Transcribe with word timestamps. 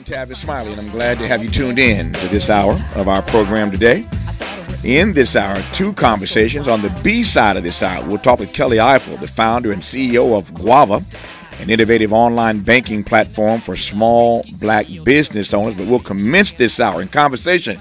I'm 0.00 0.04
Tavis 0.06 0.36
Smiley, 0.36 0.72
and 0.72 0.80
I'm 0.80 0.90
glad 0.92 1.18
to 1.18 1.28
have 1.28 1.44
you 1.44 1.50
tuned 1.50 1.78
in 1.78 2.14
to 2.14 2.28
this 2.28 2.48
hour 2.48 2.72
of 2.94 3.06
our 3.06 3.20
program 3.20 3.70
today. 3.70 4.06
In 4.82 5.12
this 5.12 5.36
hour, 5.36 5.62
two 5.74 5.92
conversations. 5.92 6.68
On 6.68 6.80
the 6.80 6.88
B 7.04 7.22
side 7.22 7.58
of 7.58 7.64
this 7.64 7.82
hour, 7.82 8.02
we'll 8.06 8.16
talk 8.16 8.38
with 8.38 8.54
Kelly 8.54 8.78
Ifill, 8.78 9.20
the 9.20 9.28
founder 9.28 9.72
and 9.72 9.82
CEO 9.82 10.38
of 10.38 10.54
Guava, 10.54 11.04
an 11.58 11.68
innovative 11.68 12.14
online 12.14 12.60
banking 12.60 13.04
platform 13.04 13.60
for 13.60 13.76
small 13.76 14.42
black 14.58 14.86
business 15.04 15.52
owners. 15.52 15.74
But 15.74 15.86
we'll 15.86 16.00
commence 16.00 16.54
this 16.54 16.80
hour 16.80 17.02
in 17.02 17.08
conversation 17.08 17.78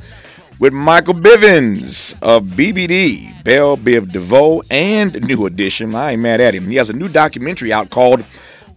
with 0.60 0.74
Michael 0.74 1.14
Bivins 1.14 2.16
of 2.22 2.48
BBD, 2.48 3.46
Bell 3.46 3.78
Biv 3.78 4.12
DeVoe, 4.12 4.62
and 4.70 5.26
New 5.26 5.46
Edition. 5.46 5.96
I 5.96 6.12
ain't 6.12 6.22
mad 6.22 6.42
at 6.42 6.54
him. 6.54 6.68
He 6.68 6.76
has 6.76 6.90
a 6.90 6.94
new 6.94 7.08
documentary 7.08 7.72
out 7.72 7.92
called 7.92 8.26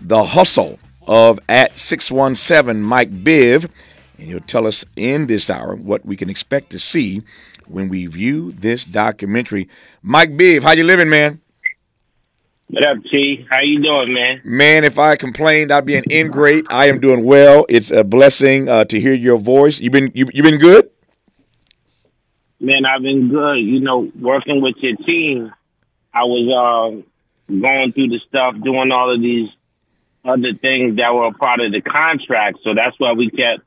The 0.00 0.22
Hustle 0.22 0.78
of 1.06 1.38
at 1.48 1.78
617 1.78 2.82
Mike 2.82 3.10
Biv. 3.10 3.68
And 4.18 4.28
he'll 4.28 4.40
tell 4.40 4.66
us 4.66 4.84
in 4.96 5.26
this 5.26 5.50
hour 5.50 5.74
what 5.74 6.04
we 6.04 6.16
can 6.16 6.30
expect 6.30 6.70
to 6.70 6.78
see 6.78 7.22
when 7.66 7.88
we 7.88 8.06
view 8.06 8.52
this 8.52 8.84
documentary. 8.84 9.68
Mike 10.02 10.30
Biv, 10.30 10.62
how 10.62 10.72
you 10.72 10.84
living, 10.84 11.08
man? 11.08 11.40
What 12.68 12.86
up, 12.86 13.04
T? 13.10 13.46
How 13.50 13.60
you 13.60 13.82
doing, 13.82 14.14
man? 14.14 14.40
Man, 14.44 14.84
if 14.84 14.98
I 14.98 15.16
complained, 15.16 15.70
I'd 15.70 15.84
be 15.84 15.96
an 15.96 16.04
ingrate. 16.10 16.64
I 16.70 16.88
am 16.88 17.00
doing 17.00 17.22
well. 17.22 17.66
It's 17.68 17.90
a 17.90 18.02
blessing 18.02 18.68
uh, 18.68 18.86
to 18.86 18.98
hear 18.98 19.12
your 19.12 19.36
voice. 19.36 19.78
You 19.78 19.90
been 19.90 20.10
you, 20.14 20.26
you 20.32 20.42
been 20.42 20.58
good? 20.58 20.88
Man, 22.60 22.86
I've 22.86 23.02
been 23.02 23.28
good. 23.28 23.56
You 23.56 23.80
know, 23.80 24.10
working 24.18 24.62
with 24.62 24.76
your 24.78 24.96
team. 24.96 25.52
I 26.14 26.24
was 26.24 26.48
uh, 26.48 27.52
going 27.52 27.92
through 27.92 28.08
the 28.08 28.20
stuff, 28.26 28.54
doing 28.62 28.90
all 28.90 29.14
of 29.14 29.20
these 29.20 29.50
other 30.24 30.54
things 30.60 30.96
that 30.96 31.14
were 31.14 31.26
a 31.26 31.32
part 31.32 31.60
of 31.60 31.72
the 31.72 31.80
contract. 31.80 32.58
So 32.62 32.74
that's 32.74 32.98
why 32.98 33.12
we 33.12 33.30
kept 33.30 33.62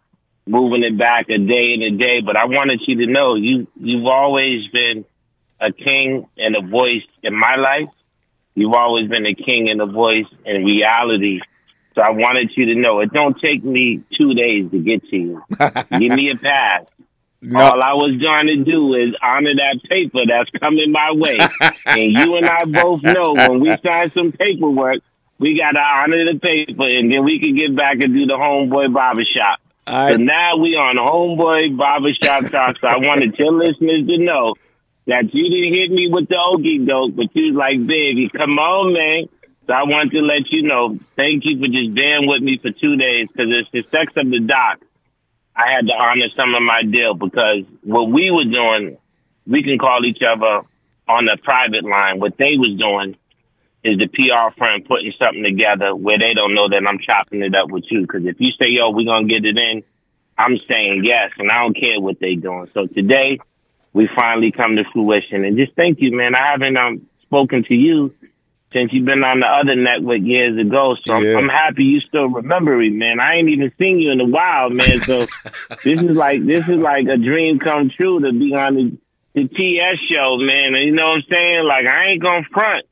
moving 0.46 0.84
it 0.84 0.98
back 0.98 1.30
a 1.30 1.38
day 1.38 1.74
and 1.74 1.84
a 1.84 1.92
day. 1.98 2.22
But 2.22 2.38
I 2.38 2.46
wanted 2.46 2.82
you 2.88 3.06
to 3.06 3.12
know 3.12 3.36
you 3.36 3.68
you've 3.80 4.06
always 4.06 4.68
been 4.68 5.06
a 5.60 5.72
king 5.72 6.28
and 6.38 6.56
a 6.56 6.62
voice 6.62 7.04
in 7.24 7.36
my 7.36 7.56
life. 7.56 7.90
You've 8.56 8.74
always 8.74 9.10
been 9.10 9.26
a 9.26 9.36
king 9.36 9.70
and 9.70 9.82
a 9.82 9.86
voice 9.86 10.28
in 10.46 10.64
reality. 10.64 11.42
So 11.94 12.02
I 12.02 12.10
wanted 12.10 12.52
you 12.56 12.74
to 12.74 12.76
know 12.76 13.00
it 13.00 13.12
don't 13.12 13.40
take 13.40 13.64
me 13.64 14.02
two 14.18 14.34
days 14.34 14.70
to 14.72 14.80
get 14.80 15.04
to 15.10 15.16
you. 15.16 15.44
Give 16.00 16.12
me 16.12 16.30
a 16.30 16.38
pass. 16.38 16.86
No. 17.42 17.60
All 17.60 17.84
I 17.84 17.94
was 17.94 18.20
trying 18.20 18.48
to 18.48 18.64
do 18.64 18.96
is 18.96 19.16
honor 19.22 19.54
that 19.56 19.80
paper 19.88 20.22
that's 20.28 20.50
coming 20.60 20.92
my 20.92 21.12
way. 21.14 21.38
and 21.86 22.12
you 22.12 22.38
and 22.38 22.48
I 22.48 22.66
both 22.66 23.04
know 23.04 23.34
when 23.34 23.60
we 23.60 23.76
sign 23.86 24.12
some 24.12 24.32
paperwork, 24.32 25.02
we 25.38 25.58
got 25.58 25.72
to 25.72 25.80
honor 25.80 26.34
the 26.34 26.40
paper 26.40 26.88
and 26.88 27.12
then 27.12 27.24
we 27.24 27.40
can 27.40 27.56
get 27.56 27.76
back 27.76 28.00
and 28.00 28.14
do 28.14 28.26
the 28.26 28.34
homeboy 28.34 28.94
barbershop. 28.94 29.60
I, 29.88 30.12
so 30.12 30.18
now 30.18 30.58
we 30.58 30.76
on 30.76 30.96
homeboy 30.96 31.78
barbershop 31.78 32.52
talk. 32.52 32.80
So 32.80 32.88
I 32.88 32.98
wanted 32.98 33.38
your 33.38 33.52
listeners 33.52 34.08
to 34.08 34.18
know 34.18 34.56
that 35.08 35.34
you 35.34 35.44
didn't 35.50 35.74
hit 35.74 35.92
me 35.92 36.10
with 36.10 36.28
the 36.30 36.36
okie 36.36 36.88
doke, 36.88 37.16
but 37.16 37.36
you 37.36 37.54
was 37.54 37.56
like, 37.56 37.86
baby, 37.86 38.30
come 38.30 38.58
on, 38.58 38.94
man. 38.94 39.30
So 39.68 39.74
I 39.74 39.84
want 39.84 40.12
to 40.12 40.20
let 40.20 40.50
you 40.52 40.64
know, 40.64 40.98
thank 41.16 41.44
you 41.46 41.60
for 41.60 41.68
just 41.68 41.94
being 41.94 42.28
with 42.28 42.42
me 42.42 42.58
for 42.58 42.72
two 42.72 42.96
days 42.96 43.28
because 43.28 43.50
it's 43.50 43.70
the 43.72 43.84
sex 43.92 44.14
of 44.16 44.30
the 44.30 44.40
doc. 44.40 44.80
I 45.56 45.72
had 45.72 45.88
to 45.88 45.94
honor 45.94 46.28
some 46.36 46.54
of 46.54 46.62
my 46.62 46.84
deal 46.84 47.14
because 47.14 47.64
what 47.84 48.12
we 48.12 48.30
were 48.30 48.46
doing, 48.46 48.98
we 49.48 49.64
can 49.64 49.78
call 49.78 50.06
each 50.06 50.22
other 50.22 50.68
on 51.08 51.28
a 51.28 51.38
private 51.38 51.84
line. 51.84 52.20
What 52.20 52.38
they 52.38 52.58
was 52.58 52.78
doing 52.78 53.16
is 53.86 54.00
the 54.00 54.08
PR 54.08 54.50
firm 54.58 54.82
putting 54.82 55.14
something 55.20 55.44
together 55.44 55.96
where 55.96 56.18
they 56.18 56.34
don't 56.34 56.56
know 56.56 56.68
that 56.68 56.82
I'm 56.82 56.98
chopping 56.98 57.44
it 57.44 57.54
up 57.54 57.70
with 57.70 57.86
you. 57.92 58.02
Because 58.02 58.26
if 58.26 58.38
you 58.40 58.50
say, 58.58 58.74
yo, 58.74 58.90
we're 58.90 59.06
going 59.06 59.28
to 59.28 59.34
get 59.34 59.46
it 59.46 59.56
in, 59.56 59.84
I'm 60.38 60.58
saying 60.68 61.06
yes, 61.06 61.32
and 61.38 61.52
I 61.52 61.62
don't 61.62 61.78
care 61.78 62.02
what 62.02 62.20
they 62.20 62.34
doing. 62.34 62.68
So 62.74 62.88
today, 62.88 63.40
we 63.94 64.10
finally 64.14 64.52
come 64.52 64.76
to 64.76 64.84
fruition. 64.92 65.46
And 65.46 65.56
just 65.56 65.74
thank 65.76 66.02
you, 66.02 66.18
man. 66.18 66.34
I 66.34 66.52
haven't 66.52 66.76
um, 66.76 67.08
spoken 67.22 67.64
to 67.66 67.76
you 67.76 68.12
since 68.74 68.92
you've 68.92 69.06
been 69.06 69.24
on 69.24 69.40
the 69.40 69.46
other 69.46 69.76
network 69.76 70.22
years 70.22 70.60
ago. 70.60 70.96
So 71.06 71.20
yeah. 71.20 71.38
I'm, 71.38 71.46
I'm, 71.46 71.50
happy 71.50 71.84
you 71.84 72.02
still 72.02 72.28
remember 72.28 72.76
me, 72.76 72.90
man. 72.90 73.20
I 73.20 73.36
ain't 73.36 73.50
even 73.50 73.72
seen 73.78 74.00
you 74.00 74.12
in 74.12 74.20
a 74.20 74.26
while, 74.26 74.72
man. 74.72 75.00
So 75.02 75.28
this 75.84 76.02
is 76.02 76.18
like 76.18 76.44
this 76.44 76.68
is 76.68 76.82
like 76.82 77.08
a 77.08 77.18
dream 77.18 77.60
come 77.60 77.92
true 77.96 78.20
to 78.20 78.34
be 78.34 78.54
on 78.56 78.76
the, 78.76 78.98
the 79.36 79.48
TS 79.48 80.00
show, 80.12 80.38
man. 80.42 80.74
And 80.74 80.84
you 80.84 80.92
know 80.92 81.08
what 81.08 81.18
I'm 81.18 81.24
saying? 81.30 81.64
Like 81.64 81.86
I 81.86 82.12
ain't 82.12 82.22
gonna 82.22 82.44
front 82.52 82.86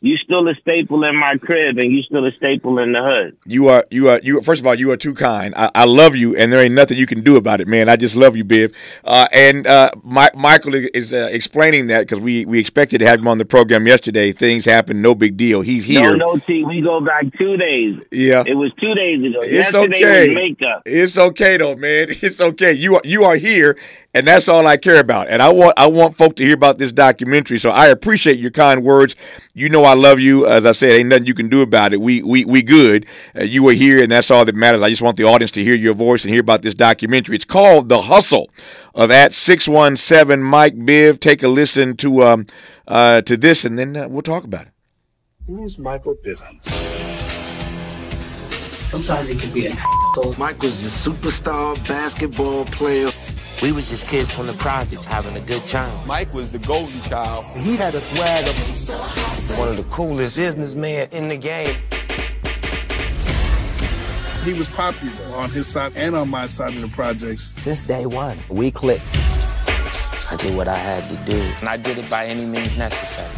you 0.00 0.16
still 0.16 0.46
a 0.48 0.54
staple 0.54 1.02
in 1.04 1.16
my 1.16 1.36
crib 1.38 1.76
and 1.78 1.92
you 1.92 2.02
still 2.02 2.24
a 2.24 2.30
staple 2.32 2.78
in 2.78 2.92
the 2.92 3.02
hood. 3.02 3.36
You 3.46 3.68
are 3.68 3.84
you 3.90 4.08
are 4.08 4.20
you 4.22 4.40
first 4.42 4.60
of 4.60 4.66
all, 4.66 4.78
you 4.78 4.92
are 4.92 4.96
too 4.96 5.12
kind. 5.12 5.54
I, 5.56 5.70
I 5.74 5.84
love 5.86 6.14
you 6.14 6.36
and 6.36 6.52
there 6.52 6.62
ain't 6.62 6.74
nothing 6.74 6.96
you 6.96 7.06
can 7.06 7.22
do 7.22 7.36
about 7.36 7.60
it, 7.60 7.66
man. 7.66 7.88
I 7.88 7.96
just 7.96 8.14
love 8.14 8.36
you, 8.36 8.44
Biv. 8.44 8.72
Uh, 9.04 9.26
and 9.32 9.66
uh, 9.66 9.90
my, 10.04 10.30
Michael 10.34 10.74
is 10.74 11.12
uh, 11.12 11.28
explaining 11.32 11.88
that 11.88 12.00
because 12.00 12.20
we, 12.20 12.44
we 12.44 12.60
expected 12.60 12.98
to 12.98 13.06
have 13.06 13.18
him 13.18 13.26
on 13.26 13.38
the 13.38 13.44
program 13.44 13.88
yesterday. 13.88 14.30
Things 14.30 14.64
happen, 14.64 15.02
no 15.02 15.16
big 15.16 15.36
deal. 15.36 15.62
He's 15.62 15.84
here. 15.84 16.16
No, 16.16 16.26
no, 16.26 16.38
T. 16.38 16.64
We 16.64 16.80
go 16.80 17.00
back 17.00 17.24
two 17.36 17.56
days. 17.56 18.00
Yeah, 18.12 18.44
it 18.46 18.54
was 18.54 18.72
two 18.80 18.94
days 18.94 19.24
ago. 19.24 19.40
It's 19.42 19.52
yesterday 19.52 19.96
okay. 19.96 20.28
was 20.28 20.34
makeup. 20.36 20.82
It's 20.86 21.18
okay 21.18 21.56
though, 21.56 21.74
man. 21.74 22.08
It's 22.28 22.40
okay. 22.40 22.72
You 22.72 22.96
are 22.96 23.00
you 23.04 23.24
are 23.24 23.36
here, 23.36 23.78
and 24.12 24.26
that's 24.26 24.48
all 24.48 24.66
I 24.66 24.76
care 24.76 24.98
about. 24.98 25.28
And 25.28 25.40
I 25.40 25.50
want 25.50 25.74
I 25.76 25.86
want 25.86 26.16
folk 26.16 26.36
to 26.36 26.44
hear 26.44 26.54
about 26.54 26.78
this 26.78 26.92
documentary. 26.92 27.58
So 27.58 27.70
I 27.70 27.86
appreciate 27.86 28.38
your 28.38 28.50
kind 28.50 28.84
words. 28.84 29.14
You 29.54 29.68
know 29.68 29.84
I 29.88 29.94
love 29.94 30.20
you. 30.20 30.46
As 30.46 30.64
I 30.64 30.72
said, 30.72 30.90
ain't 30.90 31.08
nothing 31.08 31.26
you 31.26 31.34
can 31.34 31.48
do 31.48 31.62
about 31.62 31.92
it. 31.92 32.00
We 32.00 32.22
we 32.22 32.44
we 32.44 32.62
good. 32.62 33.06
Uh, 33.34 33.44
you 33.44 33.62
were 33.62 33.72
here, 33.72 34.02
and 34.02 34.10
that's 34.10 34.30
all 34.30 34.44
that 34.44 34.54
matters. 34.54 34.82
I 34.82 34.90
just 34.90 35.02
want 35.02 35.16
the 35.16 35.24
audience 35.24 35.50
to 35.52 35.64
hear 35.64 35.74
your 35.74 35.94
voice 35.94 36.24
and 36.24 36.32
hear 36.32 36.40
about 36.40 36.62
this 36.62 36.74
documentary. 36.74 37.36
It's 37.36 37.44
called 37.44 37.88
The 37.88 38.02
Hustle 38.02 38.50
of 38.94 39.10
at 39.10 39.34
six 39.34 39.66
one 39.66 39.96
seven 39.96 40.42
Mike 40.42 40.76
Biv. 40.76 41.20
Take 41.20 41.42
a 41.42 41.48
listen 41.48 41.96
to 41.98 42.22
um 42.22 42.46
uh 42.86 43.22
to 43.22 43.36
this, 43.36 43.64
and 43.64 43.78
then 43.78 43.96
uh, 43.96 44.08
we'll 44.08 44.22
talk 44.22 44.44
about 44.44 44.66
it. 44.66 44.72
Who's 45.46 45.78
Michael 45.78 46.14
Bivins? 46.16 46.66
Sometimes 48.90 49.28
he 49.28 49.34
can 49.34 49.52
be 49.52 49.66
an 49.66 49.76
asshole. 49.76 50.34
Mike 50.38 50.62
was 50.62 50.82
a 50.82 51.10
superstar 51.10 51.76
basketball 51.86 52.64
player. 52.66 53.10
We 53.60 53.72
was 53.72 53.88
just 53.88 54.06
kids 54.06 54.32
from 54.32 54.46
the 54.46 54.52
project 54.52 55.02
having 55.04 55.36
a 55.36 55.40
good 55.44 55.66
time. 55.66 56.06
Mike 56.06 56.32
was 56.32 56.52
the 56.52 56.60
golden 56.60 57.00
child. 57.02 57.44
He 57.56 57.74
had 57.76 57.92
a 57.92 58.00
swag 58.00 58.46
of 58.46 59.58
one 59.58 59.66
of 59.66 59.76
the 59.76 59.82
coolest 59.84 60.36
businessmen 60.36 61.08
in 61.10 61.26
the 61.26 61.36
game. 61.36 61.74
He 64.44 64.52
was 64.52 64.68
popular 64.68 65.34
on 65.34 65.50
his 65.50 65.66
side 65.66 65.92
and 65.96 66.14
on 66.14 66.28
my 66.28 66.46
side 66.46 66.72
of 66.76 66.80
the 66.80 66.88
projects. 66.88 67.52
Since 67.56 67.82
day 67.82 68.06
one, 68.06 68.38
we 68.48 68.70
clicked. 68.70 69.02
I 70.30 70.36
did 70.38 70.54
what 70.56 70.68
I 70.68 70.76
had 70.76 71.10
to 71.10 71.16
do. 71.30 71.40
And 71.58 71.68
I 71.68 71.76
did 71.76 71.98
it 71.98 72.08
by 72.08 72.26
any 72.26 72.44
means 72.44 72.76
necessary. 72.76 73.28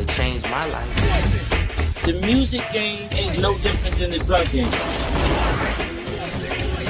It 0.00 0.08
changed 0.08 0.48
my 0.48 0.66
life. 0.68 2.02
The 2.04 2.14
music 2.22 2.62
game 2.72 3.08
ain't 3.12 3.42
no 3.42 3.58
different 3.58 3.96
than 3.96 4.12
the 4.12 4.20
drug 4.20 4.50
game. 4.50 5.15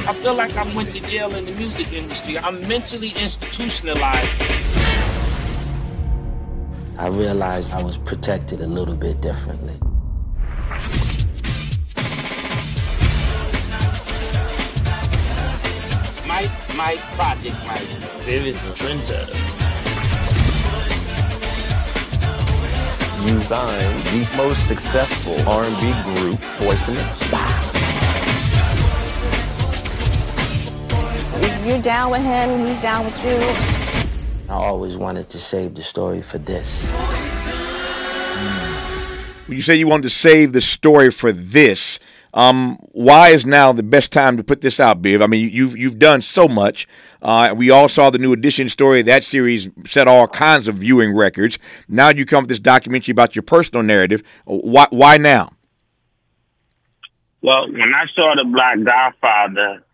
I 0.09 0.13
feel 0.13 0.35
like 0.35 0.57
I 0.57 0.63
went 0.73 0.91
to 0.93 1.01
jail 1.01 1.35
in 1.35 1.45
the 1.47 1.51
music 1.51 1.93
industry. 1.93 2.39
I'm 2.39 2.61
mentally 2.69 3.11
institutionalized. 3.21 4.31
I 6.97 7.09
realized 7.09 7.73
I 7.73 7.83
was 7.83 7.99
protected 7.99 8.61
a 8.61 8.69
little 8.69 8.95
bit 8.95 9.21
differently. 9.21 9.75
Mike, 16.29 16.51
Mike, 16.77 17.01
Project 17.19 17.57
Mike. 17.67 17.89
There 18.27 18.47
is 18.47 18.57
a 18.57 18.75
trendsetter. 18.75 19.35
You 23.27 23.39
signed 23.41 24.05
the 24.05 24.35
most 24.37 24.69
successful 24.69 25.35
R&B 25.49 25.81
group, 26.05 26.39
Boyz 26.61 26.89
II 26.89 26.95
Men. 27.33 27.46
You're 31.67 31.83
down 31.83 32.11
with 32.11 32.23
him, 32.23 32.67
he's 32.67 32.81
down 32.81 33.05
with 33.05 33.25
you. 33.25 34.53
I 34.53 34.55
always 34.55 34.97
wanted 34.97 35.29
to 35.31 35.39
save 35.39 35.75
the 35.75 35.83
story 35.83 36.23
for 36.23 36.39
this. 36.39 36.85
You 39.49 39.63
say 39.63 39.77
you 39.77 39.87
wanted 39.87 40.05
to 40.05 40.11
save 40.11 40.53
the 40.53 40.61
story 40.61 41.11
for 41.11 41.33
this. 41.33 41.99
Um, 42.35 42.77
why 42.93 43.31
is 43.31 43.47
now 43.47 43.73
the 43.73 43.83
best 43.83 44.13
time 44.13 44.37
to 44.37 44.45
put 44.45 44.61
this 44.61 44.79
out, 44.79 45.01
Biv? 45.01 45.23
I 45.23 45.27
mean, 45.27 45.49
you've 45.51 45.77
you've 45.77 45.99
done 45.99 46.21
so 46.21 46.47
much. 46.47 46.87
Uh, 47.23 47.55
we 47.57 47.71
all 47.71 47.89
saw 47.89 48.11
the 48.11 48.19
new 48.19 48.33
edition 48.33 48.69
story. 48.69 49.03
That 49.03 49.25
series 49.25 49.69
set 49.87 50.07
all 50.07 50.29
kinds 50.29 50.69
of 50.69 50.77
viewing 50.77 51.17
records. 51.17 51.59
Now 51.89 52.11
you 52.11 52.27
come 52.27 52.43
with 52.43 52.51
this 52.51 52.59
documentary 52.59 53.13
about 53.13 53.35
your 53.35 53.43
personal 53.43 53.83
narrative. 53.83 54.23
Why 54.45 54.87
why 54.91 55.17
now? 55.17 55.53
Well, 57.43 57.71
when 57.71 57.95
I 57.95 58.05
saw 58.15 58.35
the 58.35 58.45
Black 58.45 58.85
Godfather 58.85 59.85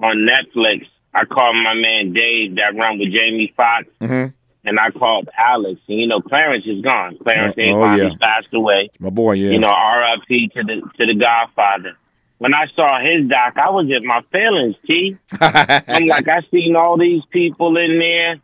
on 0.00 0.28
Netflix, 0.28 0.86
I 1.14 1.24
called 1.24 1.56
my 1.56 1.74
man 1.74 2.12
Dave 2.12 2.56
that 2.56 2.76
run 2.76 2.98
with 2.98 3.12
Jamie 3.12 3.52
Foxx, 3.56 3.88
mm-hmm. 4.00 4.34
and 4.64 4.80
I 4.80 4.90
called 4.90 5.28
Alex. 5.36 5.80
And 5.88 5.98
you 5.98 6.06
know, 6.06 6.20
Clarence 6.20 6.64
is 6.66 6.82
gone. 6.82 7.18
Clarence 7.22 7.56
oh, 7.58 7.82
oh, 7.82 7.94
yeah. 7.94 8.10
passed 8.20 8.52
away. 8.52 8.90
My 8.98 9.10
boy, 9.10 9.32
yeah. 9.32 9.50
You 9.50 9.58
know, 9.58 9.68
R.I.P. 9.68 10.48
to 10.54 10.62
the 10.62 10.82
to 10.98 11.06
the 11.06 11.14
Godfather. 11.14 11.96
when 12.38 12.54
I 12.54 12.66
saw 12.74 13.00
his 13.00 13.28
doc, 13.28 13.56
I 13.56 13.70
was 13.70 13.86
in 13.90 14.06
my 14.06 14.22
feelings, 14.32 14.76
T. 14.86 15.16
I'm 15.40 16.06
like, 16.06 16.28
I 16.28 16.42
seen 16.50 16.76
all 16.76 16.96
these 16.96 17.22
people 17.30 17.76
in 17.76 17.98
there. 17.98 18.40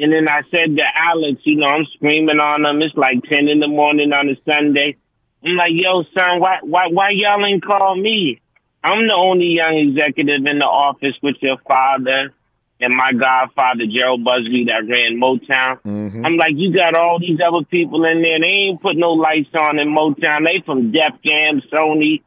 And 0.00 0.10
then 0.12 0.28
I 0.28 0.40
said 0.50 0.76
to 0.76 0.82
Alex, 0.96 1.42
you 1.44 1.56
know, 1.56 1.66
I'm 1.66 1.84
screaming 1.94 2.40
on 2.40 2.62
them. 2.62 2.80
It's 2.80 2.96
like 2.96 3.22
10 3.22 3.48
in 3.48 3.60
the 3.60 3.68
morning 3.68 4.14
on 4.14 4.30
a 4.30 4.34
Sunday. 4.46 4.96
I'm 5.44 5.56
like, 5.56 5.72
yo, 5.72 6.04
son, 6.14 6.40
why, 6.40 6.58
why, 6.62 6.88
why 6.88 7.10
y'all 7.10 7.44
ain't 7.44 7.62
call 7.62 7.96
me? 7.96 8.40
I'm 8.82 9.06
the 9.06 9.14
only 9.14 9.46
young 9.46 9.76
executive 9.76 10.44
in 10.46 10.58
the 10.58 10.64
office 10.64 11.14
with 11.22 11.36
your 11.40 11.58
father 11.66 12.32
and 12.80 12.96
my 12.96 13.12
godfather, 13.12 13.84
Jheryl 13.84 14.22
Busby, 14.24 14.64
that 14.68 14.88
ran 14.88 15.20
Motown. 15.20 15.80
Mm-hmm. 15.82 16.24
I'm 16.24 16.36
like, 16.36 16.52
you 16.54 16.72
got 16.72 16.94
all 16.94 17.18
these 17.20 17.38
other 17.46 17.64
people 17.66 18.04
in 18.06 18.22
there. 18.22 18.40
They 18.40 18.46
ain't 18.72 18.80
put 18.80 18.96
no 18.96 19.12
lights 19.12 19.50
on 19.54 19.78
in 19.78 19.88
Motown. 19.88 20.44
They 20.44 20.64
from 20.64 20.90
Def 20.92 21.20
Jam, 21.22 21.60
Sony. 21.70 22.22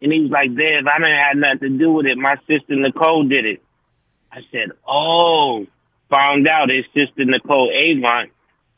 And 0.00 0.10
he 0.10 0.20
was 0.20 0.30
like, 0.30 0.48
Bev, 0.56 0.86
I 0.86 0.98
didn't 0.98 1.18
have 1.18 1.36
nothing 1.36 1.72
to 1.72 1.78
do 1.78 1.92
with 1.92 2.06
it. 2.06 2.16
My 2.16 2.36
sister 2.48 2.74
Nicole 2.76 3.28
did 3.28 3.44
it. 3.44 3.62
I 4.32 4.38
said, 4.50 4.70
oh, 4.88 5.66
found 6.08 6.48
out 6.48 6.70
his 6.70 6.86
sister 6.94 7.26
Nicole 7.26 7.68
Avant 7.70 8.30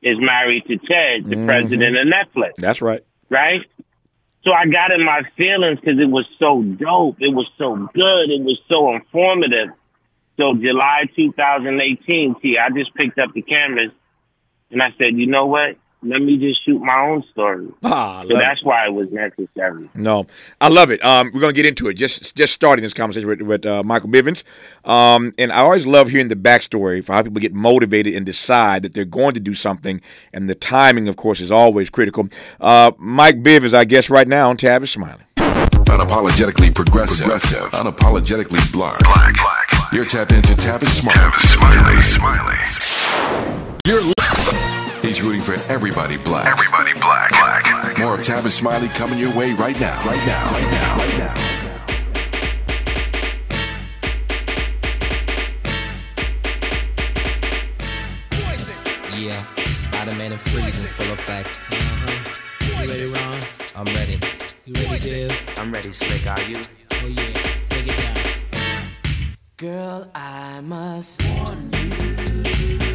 is 0.03 0.17
married 0.19 0.65
to 0.67 0.77
Ted, 0.79 1.31
the 1.31 1.37
Mhm. 1.37 1.47
president 1.47 1.97
of 1.97 2.07
Netflix, 2.09 2.55
That's 2.59 2.83
right. 2.83 3.03
right? 3.31 3.61
So 4.45 4.53
I 4.53 4.67
got 4.67 4.91
in 4.91 5.05
my 5.05 5.23
feelings 5.37 5.79
because 5.79 6.01
it 6.01 6.11
was 6.11 6.27
so 6.39 6.63
dope. 6.63 7.17
It 7.21 7.33
was 7.33 7.49
so 7.59 7.77
good. 7.77 8.31
It 8.31 8.43
was 8.43 8.59
so 8.69 8.95
informative. 8.95 9.69
So 10.37 10.55
July 10.55 11.05
2018, 11.15 12.37
T, 12.41 12.57
I 12.59 12.71
just 12.77 12.95
picked 12.95 13.19
up 13.19 13.33
the 13.35 13.43
cameras 13.43 13.93
and 14.71 14.83
I 14.83 14.89
said, 14.99 15.15
you 15.15 15.27
know 15.27 15.47
what? 15.47 15.77
Let 16.05 16.21
me 16.21 16.37
just 16.37 16.65
shoot 16.65 16.81
my 16.81 17.01
own 17.01 17.23
story. 17.31 17.69
Ah, 17.85 18.23
So 18.27 18.35
love 18.35 18.43
that's 18.43 18.65
why 18.65 18.87
it 18.87 18.93
was 18.93 19.09
necessary. 19.13 19.89
No, 19.95 20.27
I 20.61 20.69
love 20.69 20.91
it. 20.91 21.05
Um, 21.05 21.31
we're 21.33 21.41
gonna 21.41 21.53
get 21.53 21.65
into 21.67 21.89
it. 21.89 21.95
Just 21.95 22.35
just 22.35 22.53
starting 22.53 22.83
this 22.83 22.93
conversation 22.93 23.29
with, 23.29 23.41
with 23.43 23.65
uh, 23.67 23.83
Michael 23.85 24.09
Bivins, 24.09 24.43
um, 24.85 25.33
and 25.39 25.53
I 25.53 25.59
always 25.59 25.87
love 25.87 26.09
hearing 26.09 26.27
the 26.29 26.35
backstory 26.37 27.05
for 27.05 27.13
how 27.13 27.23
people 27.23 27.41
get 27.41 27.55
motivated 27.55 28.15
and 28.17 28.27
decide 28.27 28.83
that 28.83 28.95
they're 28.95 29.05
going 29.05 29.35
to 29.35 29.41
do 29.41 29.55
something, 29.55 30.01
and 30.33 30.51
the 30.51 30.55
timing, 30.57 31.07
of 31.07 31.17
course, 31.17 31.41
is 31.41 31.53
always 31.53 31.89
critical. 31.89 32.29
Uh, 32.61 32.91
Mike 32.99 33.43
Bivins, 33.43 33.73
I 33.75 33.85
guess, 33.85 34.11
right 34.11 34.27
now 34.27 34.51
on 34.51 34.57
Tavis 34.57 34.89
Smiley. 34.89 35.23
Unapologetically 35.37 36.75
progressive. 36.75 37.27
Unapologetically 37.29 38.73
black. 38.73 38.99
Black. 39.01 39.35
Black. 39.35 39.93
You're 39.93 40.05
tapped 40.07 40.33
into 40.33 40.55
Tavis 40.55 40.89
Smiley. 40.89 41.19
Tavis 41.19 41.55
Smiley. 41.55 42.03
Smiley. 42.15 42.59
You're 43.85 44.01
He's 45.03 45.21
rooting 45.21 45.43
for 45.43 45.55
everybody 45.71 46.17
black. 46.17 46.47
Everybody 46.47 46.93
black. 46.95 47.31
Black. 47.31 47.99
More 47.99 48.15
of 48.15 48.21
Tavis 48.21 48.53
Smiley 48.53 48.87
coming 48.89 49.19
your 49.19 49.37
way 49.37 49.53
right 49.53 49.79
now. 49.81 50.01
Right 50.07 50.27
now. 50.27 50.53
Right 50.53 50.71
now. 50.71 50.97
Right 50.97 51.19
now. 51.19 51.35
Yeah, 59.19 59.43
Spider-Man 59.71 60.33
and 60.33 60.41
Freeze 60.41 60.79
in 60.79 60.85
full 60.85 61.13
effect. 61.13 61.61
Uh-huh. 61.71 62.35
You 62.65 62.89
ready, 62.89 63.07
Ron? 63.07 63.41
I'm 63.75 63.87
ready. 63.97 64.21
You 64.65 64.75
ready, 64.75 64.99
Dale? 65.01 65.33
I'm 65.57 65.73
ready, 65.73 65.93
Slick. 65.93 66.27
Are 66.29 66.41
you? 66.43 66.63
Oh 66.93 67.07
yeah, 67.09 67.33
break 67.69 67.89
it 67.89 67.97
down. 67.97 68.17
Girl, 69.57 70.11
I 70.15 70.61
must 70.61 71.23
warn 71.25 71.71
you. 71.73 71.93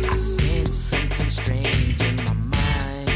I 0.10 0.16
sense 0.16 0.76
something 0.76 1.07
strange 1.38 2.02
in 2.02 2.16
my 2.26 2.34
mind. 2.34 3.10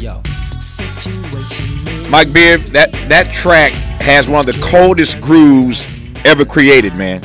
Yo, 0.00 0.22
situation 0.60 2.10
Mike 2.10 2.28
Biv, 2.28 2.66
that 2.68 2.92
that 3.08 3.32
track 3.34 3.72
has 4.00 4.28
one 4.28 4.46
of 4.48 4.54
the 4.54 4.60
coldest 4.62 5.20
grooves 5.20 5.86
ever 6.24 6.44
created, 6.44 6.96
man. 6.96 7.22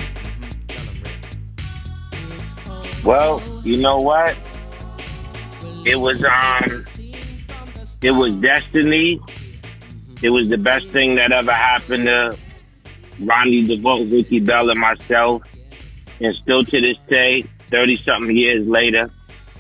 Well, 3.04 3.42
you 3.64 3.78
know 3.78 4.00
what? 4.00 4.36
It 5.86 5.96
was 5.96 6.18
um 6.24 6.82
it 8.02 8.12
was 8.12 8.34
destiny. 8.34 9.22
It 10.22 10.30
was 10.30 10.50
the 10.50 10.58
best 10.58 10.88
thing 10.90 11.16
that 11.16 11.32
ever 11.32 11.54
happened 11.54 12.06
to 12.06 12.38
Ronnie 13.22 13.66
DeVoe, 13.68 14.04
Ricky 14.06 14.40
Bell, 14.40 14.70
and 14.70 14.80
myself. 14.80 15.44
And 16.20 16.36
still 16.36 16.64
to 16.64 16.82
this 16.82 16.98
day, 17.08 17.44
thirty 17.68 17.98
something 17.98 18.36
years 18.36 18.68
later, 18.68 19.12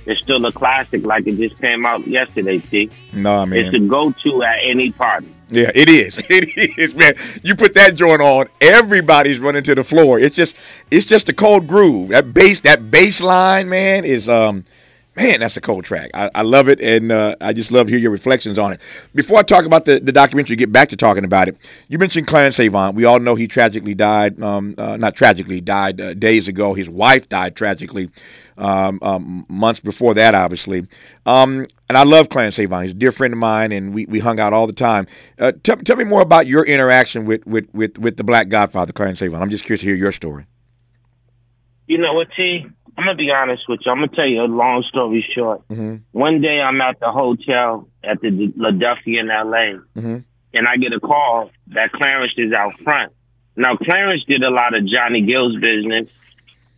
it's 0.09 0.21
still 0.21 0.43
a 0.45 0.51
classic 0.51 1.05
like 1.05 1.27
it 1.27 1.37
just 1.37 1.61
came 1.61 1.85
out 1.85 2.05
yesterday, 2.07 2.59
See, 2.71 2.89
No, 3.13 3.45
man. 3.45 3.59
It's 3.59 3.75
a 3.75 3.79
go 3.79 4.11
to 4.11 4.43
at 4.43 4.57
any 4.63 4.91
party. 4.91 5.29
Yeah, 5.49 5.71
it 5.75 5.89
is. 5.89 6.17
It 6.29 6.77
is, 6.77 6.95
man. 6.95 7.13
You 7.43 7.55
put 7.55 7.73
that 7.75 7.95
joint 7.95 8.21
on, 8.21 8.47
everybody's 8.59 9.39
running 9.39 9.63
to 9.63 9.75
the 9.75 9.83
floor. 9.83 10.19
It's 10.19 10.35
just, 10.35 10.55
it's 10.89 11.05
just 11.05 11.29
a 11.29 11.33
cold 11.33 11.67
groove. 11.67 12.09
That 12.09 12.33
bass, 12.33 12.61
that 12.61 12.89
bass 12.89 13.21
line, 13.21 13.69
man, 13.69 14.03
is 14.03 14.27
um, 14.27 14.65
man, 15.15 15.39
that's 15.41 15.57
a 15.57 15.61
cold 15.61 15.85
track. 15.85 16.11
I, 16.13 16.29
I 16.33 16.41
love 16.43 16.69
it, 16.69 16.79
and 16.79 17.11
uh, 17.11 17.35
I 17.41 17.53
just 17.53 17.71
love 17.71 17.87
to 17.87 17.91
hear 17.91 17.99
your 17.99 18.11
reflections 18.11 18.57
on 18.57 18.73
it. 18.73 18.81
Before 19.13 19.37
I 19.37 19.43
talk 19.43 19.65
about 19.65 19.85
the, 19.85 19.99
the 19.99 20.11
documentary, 20.11 20.55
get 20.55 20.71
back 20.71 20.89
to 20.89 20.95
talking 20.95 21.23
about 21.25 21.47
it. 21.47 21.57
You 21.87 21.97
mentioned 21.97 22.27
Clarence 22.27 22.59
Avant. 22.59 22.95
We 22.95 23.05
all 23.05 23.19
know 23.19 23.35
he 23.35 23.47
tragically 23.47 23.95
died. 23.95 24.41
Um, 24.41 24.75
uh, 24.77 24.97
not 24.97 25.15
tragically, 25.15 25.61
died 25.61 25.99
uh, 25.99 26.13
days 26.13 26.47
ago. 26.47 26.73
His 26.73 26.89
wife 26.89 27.27
died 27.27 27.55
tragically. 27.55 28.09
Um, 28.59 28.99
um, 29.01 29.45
months 29.47 29.79
before 29.79 30.13
that, 30.15 30.35
obviously. 30.35 30.85
Um, 31.25 31.65
and 31.87 31.97
I 31.97 32.03
love 32.03 32.27
Clarence 32.27 32.59
Avant. 32.59 32.83
He's 32.83 32.91
a 32.91 32.95
dear 32.95 33.13
friend 33.13 33.33
of 33.33 33.37
mine, 33.39 33.71
and 33.71 33.93
we, 33.93 34.05
we 34.07 34.19
hung 34.19 34.37
out 34.39 34.51
all 34.51 34.67
the 34.67 34.73
time. 34.73 35.07
Uh, 35.39 35.53
tell, 35.63 35.77
tell 35.77 35.95
me 35.95 36.03
more 36.03 36.19
about 36.21 36.45
your 36.45 36.65
interaction 36.65 37.25
with, 37.25 37.47
with, 37.47 37.73
with, 37.73 37.97
with 37.97 38.17
the 38.17 38.23
Black 38.25 38.49
Godfather, 38.49 38.91
Clarence 38.91 39.21
Avant. 39.21 39.41
I'm 39.41 39.49
just 39.49 39.63
curious 39.63 39.79
to 39.79 39.85
hear 39.87 39.95
your 39.95 40.11
story. 40.11 40.45
You 41.87 41.97
know 41.99 42.13
what, 42.13 42.27
T? 42.35 42.65
I'm 42.97 43.05
gonna 43.05 43.15
be 43.15 43.31
honest 43.31 43.63
with 43.69 43.79
you. 43.85 43.91
I'm 43.93 43.99
gonna 43.99 44.09
tell 44.09 44.27
you 44.27 44.41
a 44.41 44.43
long 44.43 44.83
story 44.89 45.25
short. 45.33 45.65
Mm-hmm. 45.69 45.95
One 46.11 46.41
day 46.41 46.59
I'm 46.59 46.81
at 46.81 46.99
the 46.99 47.11
hotel 47.11 47.87
at 48.03 48.19
the 48.19 48.51
Philadelphia 48.55 49.21
in 49.21 49.27
LA, 49.27 49.79
Mm-hmm. 49.95 50.17
and 50.53 50.67
I 50.67 50.75
get 50.75 50.91
a 50.91 50.99
call 50.99 51.49
that 51.67 51.93
Clarence 51.93 52.33
is 52.35 52.51
out 52.51 52.73
front. 52.83 53.13
Now 53.55 53.77
Clarence 53.77 54.25
did 54.27 54.43
a 54.43 54.49
lot 54.49 54.75
of 54.75 54.85
Johnny 54.85 55.21
Gill's 55.21 55.55
business. 55.61 56.09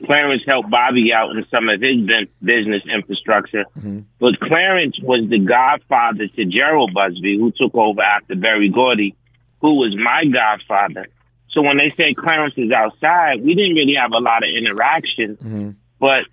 Clarence 0.05 0.43
helped 0.47 0.69
Bobby 0.69 1.11
out 1.13 1.31
in 1.31 1.45
some 1.51 1.69
of 1.69 1.81
his 1.81 2.05
business 2.43 2.83
infrastructure. 2.93 3.65
Mm-hmm. 3.77 3.99
But 4.19 4.39
Clarence 4.39 4.99
was 5.01 5.29
the 5.29 5.39
godfather 5.39 6.27
to 6.27 6.45
Jheryl 6.45 6.93
Busby, 6.93 7.37
who 7.37 7.51
took 7.51 7.75
over 7.75 8.01
after 8.01 8.35
Berry 8.35 8.69
Gordy, 8.69 9.15
who 9.61 9.75
was 9.75 9.95
my 9.95 10.25
godfather. 10.25 11.07
So 11.51 11.61
when 11.61 11.77
they 11.77 11.93
say 11.97 12.13
Clarence 12.13 12.53
is 12.57 12.71
outside, 12.71 13.43
we 13.43 13.55
didn't 13.55 13.75
really 13.75 13.95
have 13.99 14.11
a 14.11 14.19
lot 14.19 14.43
of 14.43 14.49
interaction, 14.49 15.37
mm-hmm. 15.37 15.69
but 15.99 16.23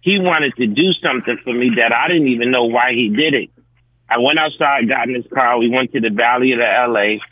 he 0.00 0.18
wanted 0.18 0.54
to 0.56 0.66
do 0.66 0.92
something 1.02 1.38
for 1.44 1.52
me 1.52 1.70
that 1.76 1.92
I 1.92 2.08
didn't 2.08 2.28
even 2.28 2.50
know 2.50 2.64
why 2.64 2.92
he 2.92 3.08
did 3.08 3.34
it. 3.34 3.50
I 4.08 4.18
went 4.18 4.38
outside, 4.38 4.88
got 4.88 5.08
in 5.08 5.14
his 5.14 5.26
car. 5.32 5.58
We 5.58 5.68
went 5.68 5.92
to 5.92 6.00
the 6.00 6.10
Valley 6.10 6.52
of 6.52 6.58
the 6.58 6.64
LA. 6.64 7.24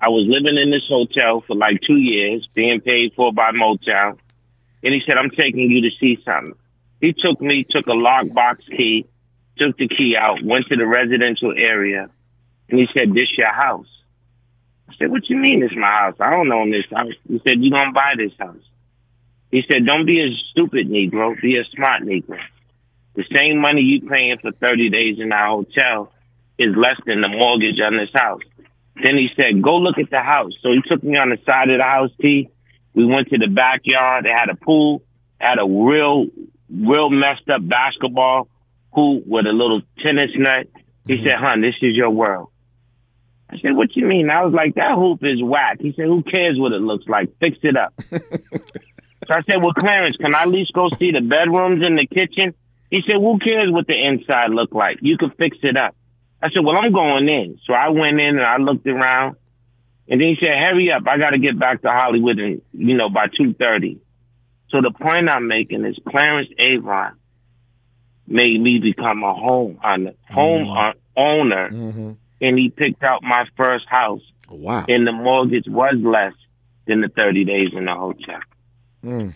I 0.00 0.08
was 0.08 0.26
living 0.28 0.58
in 0.60 0.70
this 0.70 0.86
hotel 0.88 1.42
for 1.46 1.54
like 1.54 1.80
two 1.86 1.96
years, 1.96 2.48
being 2.54 2.80
paid 2.80 3.12
for 3.14 3.32
by 3.32 3.50
Motown. 3.52 4.18
And 4.82 4.94
he 4.94 5.00
said, 5.06 5.16
I'm 5.18 5.30
taking 5.30 5.70
you 5.70 5.82
to 5.82 5.96
see 5.98 6.18
something. 6.24 6.54
He 7.00 7.12
took 7.12 7.40
me, 7.40 7.66
took 7.68 7.86
a 7.86 7.90
lockbox 7.90 8.58
key, 8.68 9.06
took 9.58 9.76
the 9.76 9.88
key 9.88 10.16
out, 10.18 10.42
went 10.42 10.66
to 10.68 10.76
the 10.76 10.86
residential 10.86 11.52
area, 11.56 12.08
and 12.68 12.78
he 12.78 12.86
said, 12.94 13.14
this 13.14 13.28
your 13.36 13.52
house. 13.52 13.86
I 14.88 14.94
said, 14.98 15.10
what 15.10 15.28
you 15.28 15.36
mean 15.36 15.60
this 15.60 15.72
my 15.76 15.86
house? 15.86 16.14
I 16.20 16.30
don't 16.30 16.52
own 16.52 16.70
this 16.70 16.86
house. 16.90 17.12
He 17.28 17.40
said, 17.46 17.62
you 17.62 17.70
gonna 17.70 17.92
buy 17.92 18.14
this 18.16 18.32
house. 18.38 18.62
He 19.50 19.62
said, 19.70 19.86
don't 19.86 20.06
be 20.06 20.20
a 20.20 20.34
stupid 20.50 20.88
Negro, 20.88 21.40
be 21.40 21.56
a 21.58 21.64
smart 21.74 22.02
Negro. 22.02 22.38
The 23.14 23.24
same 23.32 23.58
money 23.58 23.80
you 23.80 24.08
paying 24.08 24.38
for 24.38 24.52
30 24.52 24.90
days 24.90 25.18
in 25.18 25.32
our 25.32 25.48
hotel 25.48 26.12
is 26.58 26.74
less 26.76 27.00
than 27.06 27.20
the 27.20 27.28
mortgage 27.28 27.80
on 27.80 27.96
this 27.96 28.10
house. 28.14 28.42
Then 29.02 29.16
he 29.16 29.28
said, 29.36 29.62
go 29.62 29.76
look 29.76 29.98
at 29.98 30.10
the 30.10 30.20
house. 30.20 30.52
So 30.62 30.72
he 30.72 30.82
took 30.86 31.02
me 31.02 31.16
on 31.16 31.30
the 31.30 31.38
side 31.44 31.70
of 31.70 31.78
the 31.78 31.84
house, 31.84 32.10
T. 32.20 32.48
We 32.96 33.04
went 33.04 33.28
to 33.28 33.38
the 33.38 33.46
backyard. 33.46 34.24
They 34.24 34.30
had 34.30 34.48
a 34.48 34.56
pool, 34.56 35.02
had 35.38 35.58
a 35.58 35.66
real, 35.68 36.26
real 36.70 37.10
messed 37.10 37.48
up 37.48 37.60
basketball 37.68 38.48
hoop 38.92 39.24
with 39.26 39.46
a 39.46 39.52
little 39.52 39.82
tennis 40.02 40.30
net. 40.34 40.66
He 41.06 41.14
mm-hmm. 41.14 41.24
said, 41.24 41.38
hon, 41.38 41.60
this 41.60 41.74
is 41.82 41.94
your 41.94 42.10
world. 42.10 42.48
I 43.50 43.58
said, 43.58 43.76
what 43.76 43.94
you 43.94 44.06
mean? 44.06 44.30
I 44.30 44.42
was 44.44 44.54
like, 44.54 44.74
that 44.74 44.96
hoop 44.96 45.20
is 45.22 45.42
whack. 45.42 45.78
He 45.80 45.92
said, 45.92 46.06
who 46.06 46.22
cares 46.22 46.58
what 46.58 46.72
it 46.72 46.80
looks 46.80 47.06
like? 47.06 47.28
Fix 47.38 47.58
it 47.62 47.76
up. 47.76 47.92
so 48.10 49.34
I 49.34 49.42
said, 49.42 49.62
well, 49.62 49.74
Clarence, 49.74 50.16
can 50.16 50.34
I 50.34 50.42
at 50.42 50.48
least 50.48 50.72
go 50.72 50.88
see 50.98 51.12
the 51.12 51.20
bedrooms 51.20 51.82
and 51.84 51.98
the 51.98 52.06
kitchen? 52.06 52.54
He 52.90 53.02
said, 53.06 53.16
who 53.16 53.38
cares 53.38 53.70
what 53.70 53.86
the 53.86 53.94
inside 53.94 54.50
look 54.50 54.74
like? 54.74 54.98
You 55.02 55.18
can 55.18 55.30
fix 55.30 55.58
it 55.62 55.76
up. 55.76 55.94
I 56.42 56.48
said, 56.48 56.64
well, 56.64 56.76
I'm 56.76 56.92
going 56.92 57.28
in. 57.28 57.58
So 57.66 57.74
I 57.74 57.90
went 57.90 58.18
in 58.18 58.38
and 58.38 58.42
I 58.42 58.56
looked 58.56 58.86
around. 58.86 59.36
And 60.08 60.20
then 60.20 60.28
he 60.28 60.36
said, 60.38 60.50
hurry 60.50 60.92
up. 60.92 61.02
I 61.06 61.18
got 61.18 61.30
to 61.30 61.38
get 61.38 61.58
back 61.58 61.82
to 61.82 61.88
Hollywood 61.88 62.38
and, 62.38 62.62
you 62.72 62.96
know, 62.96 63.08
by 63.08 63.26
2.30. 63.26 63.98
So 64.70 64.80
the 64.80 64.92
point 64.92 65.28
I'm 65.28 65.48
making 65.48 65.84
is 65.84 65.96
Clarence 66.08 66.48
Avant 66.58 67.16
made 68.26 68.60
me 68.60 68.78
become 68.78 69.22
a 69.22 69.34
home 69.34 69.78
owner, 69.84 70.12
home 70.28 70.68
uh, 70.70 70.92
owner. 71.16 71.66
And 72.40 72.58
he 72.58 72.70
picked 72.70 73.02
out 73.02 73.22
my 73.22 73.46
first 73.56 73.86
house 73.88 74.22
Wow. 74.48 74.84
And 74.88 75.06
the 75.06 75.12
mortgage 75.12 75.66
was 75.66 75.94
less 75.98 76.32
than 76.86 77.00
the 77.00 77.08
30 77.08 77.44
days 77.44 77.68
in 77.72 77.84
the 77.86 77.94
hotel. 77.94 78.40
Mm. 79.04 79.34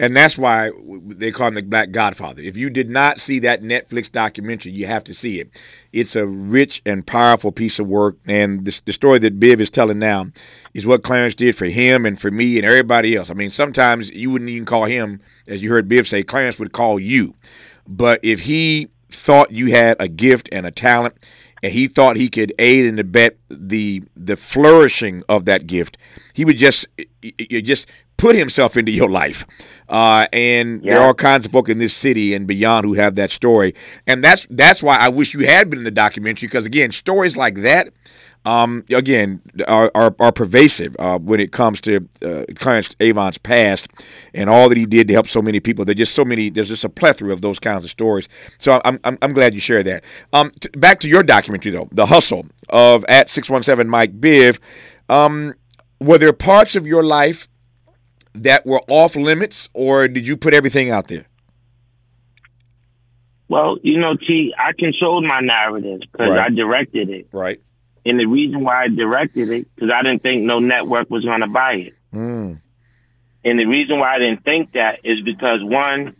And 0.00 0.16
that's 0.16 0.36
why 0.36 0.70
they 1.06 1.30
call 1.30 1.48
him 1.48 1.54
the 1.54 1.62
Black 1.62 1.90
Godfather. 1.90 2.42
If 2.42 2.56
you 2.56 2.70
did 2.70 2.90
not 2.90 3.20
see 3.20 3.38
that 3.40 3.62
Netflix 3.62 4.10
documentary, 4.10 4.72
you 4.72 4.86
have 4.86 5.04
to 5.04 5.14
see 5.14 5.40
it. 5.40 5.60
It's 5.92 6.16
a 6.16 6.26
rich 6.26 6.82
and 6.86 7.06
powerful 7.06 7.52
piece 7.52 7.78
of 7.78 7.86
work. 7.86 8.16
And 8.26 8.64
the, 8.64 8.80
the 8.86 8.92
story 8.92 9.18
that 9.20 9.38
Biv 9.38 9.60
is 9.60 9.70
telling 9.70 9.98
now 9.98 10.26
is 10.74 10.86
what 10.86 11.02
Clarence 11.02 11.34
did 11.34 11.56
for 11.56 11.66
him 11.66 12.06
and 12.06 12.20
for 12.20 12.30
me 12.30 12.58
and 12.58 12.66
everybody 12.66 13.14
else. 13.16 13.30
I 13.30 13.34
mean, 13.34 13.50
sometimes 13.50 14.10
you 14.10 14.30
wouldn't 14.30 14.50
even 14.50 14.64
call 14.64 14.84
him, 14.84 15.20
as 15.48 15.62
you 15.62 15.70
heard 15.70 15.88
Biv 15.88 16.06
say, 16.06 16.22
Clarence 16.22 16.58
would 16.58 16.72
call 16.72 16.98
you. 16.98 17.34
But 17.86 18.20
if 18.22 18.40
he 18.40 18.88
thought 19.10 19.52
you 19.52 19.66
had 19.66 19.96
a 20.00 20.08
gift 20.08 20.48
and 20.52 20.66
a 20.66 20.70
talent, 20.70 21.14
and 21.62 21.72
he 21.72 21.86
thought 21.86 22.16
he 22.16 22.28
could 22.28 22.52
aid 22.58 22.86
and 22.86 22.98
abet 22.98 23.36
the 23.48 24.02
the 24.16 24.36
flourishing 24.36 25.22
of 25.28 25.44
that 25.44 25.66
gift, 25.66 25.96
he 26.34 26.44
would 26.44 26.58
just 26.58 26.86
you 27.22 27.62
just 27.62 27.86
put 28.16 28.36
himself 28.36 28.76
into 28.76 28.92
your 28.92 29.10
life. 29.10 29.44
Uh, 29.88 30.26
and 30.32 30.82
yeah. 30.82 30.94
there 30.94 31.02
are 31.02 31.06
all 31.08 31.14
kinds 31.14 31.44
of 31.44 31.52
folk 31.52 31.68
in 31.68 31.78
this 31.78 31.94
city 31.94 32.34
and 32.34 32.46
beyond 32.46 32.86
who 32.86 32.94
have 32.94 33.14
that 33.16 33.30
story. 33.30 33.74
And 34.06 34.22
that's 34.24 34.46
that's 34.50 34.82
why 34.82 34.96
I 34.96 35.08
wish 35.08 35.34
you 35.34 35.46
had 35.46 35.68
been 35.68 35.80
in 35.80 35.84
the 35.84 35.90
documentary 35.90 36.48
because 36.48 36.66
again, 36.66 36.92
stories 36.92 37.36
like 37.36 37.56
that 37.62 37.88
um, 38.44 38.84
again, 38.90 39.40
are, 39.68 39.90
are, 39.94 40.14
are 40.18 40.32
pervasive 40.32 40.96
uh, 40.98 41.18
when 41.18 41.38
it 41.38 41.52
comes 41.52 41.80
to 41.82 42.08
uh, 42.22 42.44
Clarence 42.56 42.90
Avant's 42.98 43.38
past 43.38 43.88
and 44.34 44.50
all 44.50 44.68
that 44.68 44.76
he 44.76 44.86
did 44.86 45.06
to 45.08 45.14
help 45.14 45.28
so 45.28 45.40
many 45.40 45.60
people. 45.60 45.84
There's 45.84 45.98
just 45.98 46.14
so 46.14 46.24
many. 46.24 46.50
There's 46.50 46.68
just 46.68 46.84
a 46.84 46.88
plethora 46.88 47.32
of 47.32 47.40
those 47.40 47.60
kinds 47.60 47.84
of 47.84 47.90
stories. 47.90 48.28
So 48.58 48.80
I'm 48.84 48.98
I'm, 49.04 49.16
I'm 49.22 49.32
glad 49.32 49.54
you 49.54 49.60
shared 49.60 49.86
that. 49.86 50.02
Um, 50.32 50.50
t- 50.60 50.68
back 50.70 51.00
to 51.00 51.08
your 51.08 51.22
documentary 51.22 51.70
though, 51.70 51.88
the 51.92 52.06
hustle 52.06 52.46
of 52.68 53.04
at 53.08 53.30
six 53.30 53.48
one 53.48 53.62
seven 53.62 53.88
Mike 53.88 54.20
Biv. 54.20 54.58
Um, 55.08 55.54
were 56.00 56.18
there 56.18 56.32
parts 56.32 56.74
of 56.74 56.84
your 56.84 57.04
life 57.04 57.48
that 58.34 58.64
were 58.64 58.82
off 58.88 59.16
limits, 59.16 59.68
or 59.74 60.08
did 60.08 60.26
you 60.26 60.36
put 60.36 60.54
everything 60.54 60.90
out 60.90 61.08
there? 61.08 61.26
Well, 63.48 63.76
you 63.82 63.98
know, 63.98 64.16
T, 64.16 64.54
I 64.58 64.72
controlled 64.78 65.24
my 65.24 65.40
narrative 65.40 66.00
because 66.00 66.30
right. 66.30 66.46
I 66.46 66.48
directed 66.48 67.10
it. 67.10 67.28
Right. 67.32 67.60
And 68.04 68.18
the 68.18 68.24
reason 68.26 68.64
why 68.64 68.84
I 68.84 68.88
directed 68.88 69.50
it, 69.50 69.74
because 69.74 69.90
I 69.94 70.02
didn't 70.02 70.22
think 70.22 70.42
no 70.42 70.58
network 70.58 71.10
was 71.10 71.24
going 71.24 71.42
to 71.42 71.48
buy 71.48 71.72
it. 71.74 71.94
Mm. 72.12 72.60
And 73.44 73.58
the 73.58 73.66
reason 73.66 73.98
why 73.98 74.14
I 74.16 74.18
didn't 74.18 74.44
think 74.44 74.72
that 74.72 75.00
is 75.04 75.20
because 75.22 75.60
one, 75.62 76.16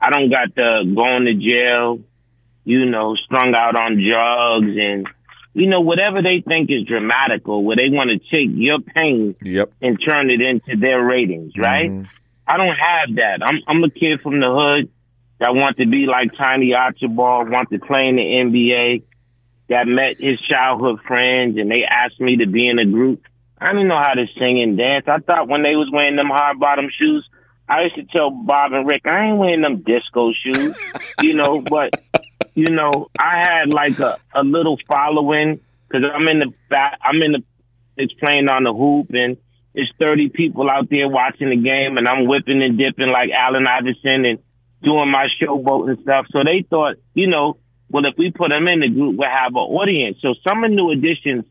I 0.00 0.10
don't 0.10 0.30
got 0.30 0.54
the 0.54 0.90
going 0.94 1.26
to 1.26 1.34
jail, 1.34 2.00
you 2.64 2.86
know, 2.86 3.16
strung 3.16 3.54
out 3.54 3.76
on 3.76 4.02
drugs 4.02 4.76
and, 4.78 5.06
you 5.54 5.66
know, 5.66 5.80
whatever 5.80 6.22
they 6.22 6.42
think 6.46 6.70
is 6.70 6.84
dramatical, 6.84 7.64
where 7.64 7.76
they 7.76 7.88
want 7.90 8.10
to 8.10 8.18
take 8.18 8.54
your 8.54 8.80
pain 8.80 9.34
yep. 9.42 9.72
and 9.82 9.98
turn 10.04 10.30
it 10.30 10.40
into 10.40 10.80
their 10.80 11.02
ratings, 11.02 11.52
right? 11.58 11.90
Mm-hmm. 11.90 12.06
I 12.46 12.56
don't 12.56 12.76
have 12.76 13.16
that. 13.16 13.44
I'm, 13.44 13.60
I'm 13.68 13.84
a 13.84 13.90
kid 13.90 14.20
from 14.22 14.40
the 14.40 14.48
hood 14.48 14.90
that 15.38 15.54
want 15.54 15.76
to 15.78 15.86
be 15.86 16.06
like 16.06 16.36
Tiny 16.36 16.72
Archibald, 16.74 17.50
want 17.50 17.70
to 17.70 17.78
play 17.78 18.08
in 18.08 18.16
the 18.16 18.22
NBA 18.22 19.02
that 19.68 19.86
met 19.86 20.16
his 20.18 20.40
childhood 20.40 21.00
friends 21.06 21.58
and 21.58 21.70
they 21.70 21.82
asked 21.88 22.20
me 22.20 22.38
to 22.38 22.46
be 22.46 22.68
in 22.68 22.78
a 22.78 22.86
group. 22.86 23.22
I 23.58 23.72
didn't 23.72 23.88
know 23.88 23.98
how 23.98 24.14
to 24.14 24.26
sing 24.38 24.60
and 24.62 24.76
dance. 24.76 25.04
I 25.06 25.18
thought 25.18 25.48
when 25.48 25.62
they 25.62 25.76
was 25.76 25.88
wearing 25.92 26.16
them 26.16 26.28
hard 26.28 26.58
bottom 26.58 26.88
shoes, 26.98 27.28
I 27.72 27.84
used 27.84 27.94
to 27.94 28.04
tell 28.04 28.30
Bob 28.30 28.74
and 28.74 28.86
Rick, 28.86 29.06
I 29.06 29.28
ain't 29.28 29.38
wearing 29.38 29.62
them 29.62 29.82
disco 29.82 30.32
shoes, 30.32 30.76
you 31.22 31.32
know, 31.32 31.60
but 31.70 31.90
you 32.54 32.68
know, 32.68 33.08
I 33.18 33.38
had 33.38 33.70
like 33.70 33.98
a, 33.98 34.18
a 34.34 34.42
little 34.42 34.76
following 34.86 35.58
because 35.88 36.04
I'm 36.14 36.28
in 36.28 36.40
the 36.40 36.52
back, 36.68 36.98
I'm 37.02 37.22
in 37.22 37.32
the, 37.32 37.42
it's 37.96 38.12
playing 38.14 38.48
on 38.48 38.64
the 38.64 38.74
hoop 38.74 39.08
and 39.14 39.38
it's 39.74 39.90
30 39.98 40.28
people 40.28 40.68
out 40.68 40.90
there 40.90 41.08
watching 41.08 41.48
the 41.48 41.56
game 41.56 41.96
and 41.96 42.06
I'm 42.06 42.26
whipping 42.26 42.62
and 42.62 42.76
dipping 42.76 43.08
like 43.08 43.30
Allen 43.30 43.66
Iverson 43.66 44.26
and 44.26 44.38
doing 44.82 45.10
my 45.10 45.28
showboat 45.40 45.88
and 45.88 45.98
stuff. 46.02 46.26
So 46.30 46.40
they 46.44 46.66
thought, 46.68 46.96
you 47.14 47.26
know, 47.26 47.56
well, 47.88 48.04
if 48.04 48.14
we 48.18 48.32
put 48.32 48.50
them 48.50 48.68
in 48.68 48.80
the 48.80 48.88
group, 48.88 49.16
we'll 49.16 49.30
have 49.30 49.52
an 49.52 49.56
audience. 49.56 50.18
So 50.20 50.34
some 50.44 50.62
of 50.62 50.70
the 50.70 50.76
New 50.76 50.90
Edition's 50.90 51.44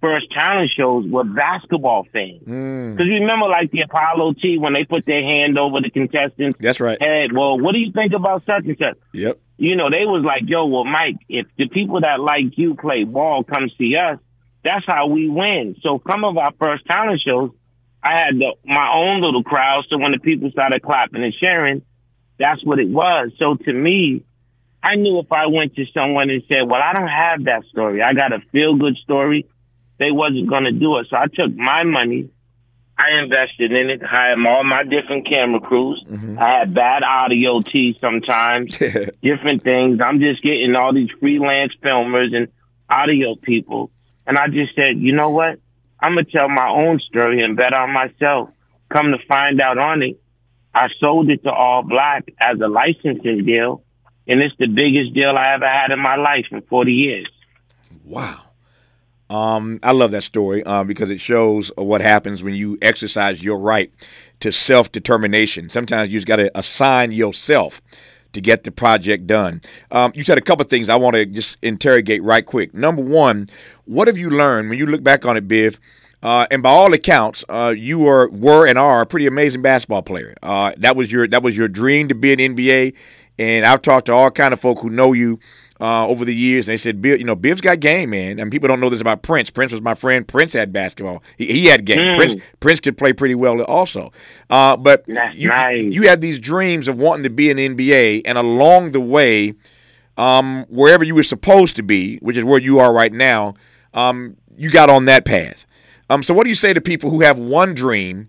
first 0.00 0.30
talent 0.32 0.70
shows 0.76 1.06
were 1.08 1.24
basketball 1.24 2.06
fans. 2.12 2.40
Because 2.40 3.06
mm. 3.06 3.20
remember, 3.20 3.48
like 3.48 3.70
the 3.70 3.82
Apollo 3.82 4.34
T, 4.34 4.58
when 4.58 4.72
they 4.72 4.84
put 4.84 5.06
their 5.06 5.22
hand 5.22 5.58
over 5.58 5.80
the 5.80 5.90
contestants' 5.90 6.58
That's 6.60 6.80
right. 6.80 7.00
head, 7.00 7.32
well, 7.32 7.58
what 7.58 7.72
do 7.72 7.78
you 7.78 7.92
think 7.92 8.12
about 8.12 8.44
such 8.46 8.64
and 8.64 8.76
such? 8.78 8.98
Yep. 9.12 9.38
You 9.56 9.74
know, 9.74 9.90
they 9.90 10.04
was 10.04 10.22
like, 10.24 10.42
yo, 10.46 10.66
well, 10.66 10.84
Mike, 10.84 11.16
if 11.28 11.46
the 11.56 11.68
people 11.68 12.00
that 12.02 12.20
like 12.20 12.56
you 12.56 12.74
play 12.74 13.04
ball 13.04 13.42
come 13.42 13.68
see 13.76 13.96
us, 13.96 14.18
that's 14.62 14.86
how 14.86 15.08
we 15.08 15.28
win. 15.28 15.76
So 15.82 16.00
some 16.06 16.24
of 16.24 16.36
our 16.36 16.52
first 16.58 16.86
talent 16.86 17.20
shows, 17.24 17.50
I 18.02 18.12
had 18.12 18.36
the, 18.36 18.54
my 18.64 18.92
own 18.94 19.20
little 19.20 19.42
crowd. 19.42 19.84
So 19.88 19.98
when 19.98 20.12
the 20.12 20.18
people 20.18 20.50
started 20.52 20.82
clapping 20.82 21.24
and 21.24 21.34
sharing, 21.34 21.82
that's 22.38 22.64
what 22.64 22.78
it 22.78 22.88
was. 22.88 23.32
So 23.38 23.56
to 23.56 23.72
me, 23.72 24.22
I 24.82 24.94
knew 24.94 25.18
if 25.18 25.32
I 25.32 25.46
went 25.46 25.74
to 25.74 25.84
someone 25.92 26.30
and 26.30 26.42
said, 26.48 26.62
well, 26.68 26.80
I 26.80 26.92
don't 26.92 27.08
have 27.08 27.44
that 27.44 27.64
story. 27.70 28.00
I 28.00 28.14
got 28.14 28.32
a 28.32 28.40
feel 28.52 28.76
good 28.76 28.96
story. 28.98 29.46
They 29.98 30.10
wasn't 30.10 30.48
going 30.48 30.64
to 30.64 30.72
do 30.72 30.98
it. 30.98 31.08
So 31.10 31.16
I 31.16 31.26
took 31.26 31.54
my 31.54 31.84
money. 31.84 32.30
I 32.98 33.22
invested 33.22 33.70
in 33.70 33.90
it, 33.90 34.02
hired 34.02 34.44
all 34.44 34.64
my 34.64 34.82
different 34.82 35.28
camera 35.28 35.60
crews. 35.60 36.04
Mm-hmm. 36.08 36.38
I 36.38 36.58
had 36.58 36.74
bad 36.74 37.04
audio 37.04 37.60
tee 37.60 37.96
sometimes, 38.00 38.76
different 39.22 39.62
things. 39.62 40.00
I'm 40.04 40.18
just 40.18 40.42
getting 40.42 40.74
all 40.74 40.92
these 40.92 41.10
freelance 41.20 41.72
filmers 41.80 42.34
and 42.34 42.48
audio 42.90 43.36
people. 43.36 43.92
And 44.26 44.36
I 44.36 44.48
just 44.48 44.74
said, 44.74 44.98
you 44.98 45.12
know 45.12 45.30
what? 45.30 45.60
I'm 46.00 46.14
going 46.14 46.24
to 46.24 46.30
tell 46.30 46.48
my 46.48 46.68
own 46.68 46.98
story 46.98 47.42
and 47.42 47.56
bet 47.56 47.72
on 47.72 47.92
myself. 47.92 48.50
Come 48.88 49.12
to 49.12 49.18
find 49.28 49.60
out 49.60 49.78
on 49.78 50.02
it, 50.02 50.20
I 50.74 50.88
sold 51.00 51.30
it 51.30 51.44
to 51.44 51.50
ALLBLK 51.50 52.34
as 52.40 52.58
a 52.60 52.68
licensing 52.68 53.44
deal 53.44 53.82
and 54.28 54.42
it's 54.42 54.54
the 54.58 54.66
biggest 54.66 55.14
deal 55.14 55.30
I 55.30 55.54
ever 55.54 55.66
had 55.66 55.90
in 55.90 55.98
my 55.98 56.16
life 56.16 56.46
in 56.50 56.60
40 56.60 56.92
years. 56.92 57.28
Wow. 58.04 58.42
Um, 59.30 59.78
I 59.82 59.92
love 59.92 60.12
that 60.12 60.22
story 60.22 60.64
uh, 60.64 60.84
because 60.84 61.10
it 61.10 61.20
shows 61.20 61.70
what 61.76 62.00
happens 62.00 62.42
when 62.42 62.54
you 62.54 62.78
exercise 62.80 63.42
your 63.42 63.58
right 63.58 63.92
to 64.40 64.52
self 64.52 64.90
determination. 64.92 65.68
Sometimes 65.68 66.10
you 66.10 66.18
just 66.18 66.26
got 66.26 66.36
to 66.36 66.50
assign 66.58 67.12
yourself 67.12 67.82
to 68.32 68.40
get 68.40 68.64
the 68.64 68.70
project 68.70 69.26
done. 69.26 69.60
Um, 69.90 70.12
you 70.14 70.22
said 70.22 70.38
a 70.38 70.42
couple 70.42 70.64
things 70.64 70.88
I 70.88 70.96
want 70.96 71.14
to 71.14 71.26
just 71.26 71.56
interrogate 71.62 72.22
right 72.22 72.44
quick. 72.44 72.74
Number 72.74 73.02
one, 73.02 73.48
what 73.86 74.06
have 74.06 74.18
you 74.18 74.30
learned 74.30 74.68
when 74.68 74.78
you 74.78 74.86
look 74.86 75.02
back 75.02 75.24
on 75.26 75.36
it, 75.36 75.48
Biv? 75.48 75.78
Uh, 76.22 76.46
and 76.50 76.62
by 76.62 76.70
all 76.70 76.92
accounts, 76.92 77.44
uh, 77.48 77.72
you 77.76 77.98
were 77.98 78.28
were 78.30 78.66
and 78.66 78.78
are 78.78 79.02
a 79.02 79.06
pretty 79.06 79.26
amazing 79.26 79.62
basketball 79.62 80.02
player. 80.02 80.34
Uh, 80.42 80.72
that 80.78 80.96
was 80.96 81.12
your 81.12 81.28
that 81.28 81.42
was 81.42 81.56
your 81.56 81.68
dream 81.68 82.08
to 82.08 82.14
be 82.14 82.32
an 82.32 82.38
NBA 82.56 82.94
and 83.38 83.64
I've 83.64 83.82
talked 83.82 84.06
to 84.06 84.12
all 84.12 84.30
kind 84.30 84.52
of 84.52 84.60
folk 84.60 84.80
who 84.80 84.90
know 84.90 85.12
you 85.12 85.38
uh, 85.80 86.06
over 86.06 86.24
the 86.24 86.34
years, 86.34 86.68
and 86.68 86.72
they 86.72 86.76
said, 86.76 87.00
Bill, 87.00 87.16
you 87.16 87.24
know, 87.24 87.36
Biv's 87.36 87.60
got 87.60 87.80
game, 87.80 88.10
man. 88.10 88.38
And 88.38 88.50
people 88.50 88.68
don't 88.68 88.80
know 88.80 88.90
this 88.90 89.00
about 89.00 89.22
Prince. 89.22 89.50
Prince 89.50 89.72
was 89.72 89.80
my 89.80 89.94
friend. 89.94 90.26
Prince 90.26 90.52
had 90.52 90.72
basketball. 90.72 91.22
He, 91.36 91.46
he 91.46 91.66
had 91.66 91.84
game. 91.84 91.98
Mm. 91.98 92.16
Prince 92.16 92.42
Prince 92.60 92.80
could 92.80 92.96
play 92.96 93.12
pretty 93.12 93.34
well 93.34 93.60
also. 93.62 94.12
Uh, 94.50 94.76
but 94.76 95.04
you 95.34 95.50
you 95.92 96.02
had 96.02 96.20
these 96.20 96.38
dreams 96.38 96.88
of 96.88 96.98
wanting 96.98 97.22
to 97.24 97.30
be 97.30 97.50
in 97.50 97.56
the 97.56 97.68
NBA, 97.68 98.22
and 98.24 98.38
along 98.38 98.92
the 98.92 99.00
way, 99.00 99.54
um, 100.16 100.64
wherever 100.68 101.04
you 101.04 101.14
were 101.14 101.22
supposed 101.22 101.76
to 101.76 101.82
be, 101.82 102.16
which 102.18 102.36
is 102.36 102.44
where 102.44 102.60
you 102.60 102.80
are 102.80 102.92
right 102.92 103.12
now, 103.12 103.54
um, 103.94 104.36
you 104.56 104.70
got 104.70 104.90
on 104.90 105.04
that 105.06 105.24
path. 105.24 105.66
Um, 106.10 106.22
so 106.22 106.32
what 106.32 106.44
do 106.44 106.48
you 106.48 106.54
say 106.54 106.72
to 106.72 106.80
people 106.80 107.10
who 107.10 107.20
have 107.20 107.38
one 107.38 107.74
dream? 107.74 108.28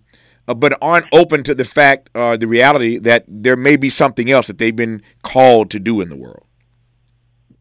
uh, 0.50 0.54
but 0.54 0.76
aren't 0.82 1.06
open 1.12 1.44
to 1.44 1.54
the 1.54 1.64
fact, 1.64 2.10
uh, 2.14 2.36
the 2.36 2.46
reality 2.46 2.98
that 2.98 3.24
there 3.28 3.56
may 3.56 3.76
be 3.76 3.88
something 3.88 4.30
else 4.30 4.48
that 4.48 4.58
they've 4.58 4.74
been 4.74 5.00
called 5.22 5.70
to 5.70 5.78
do 5.78 6.00
in 6.00 6.08
the 6.08 6.16
world. 6.16 6.44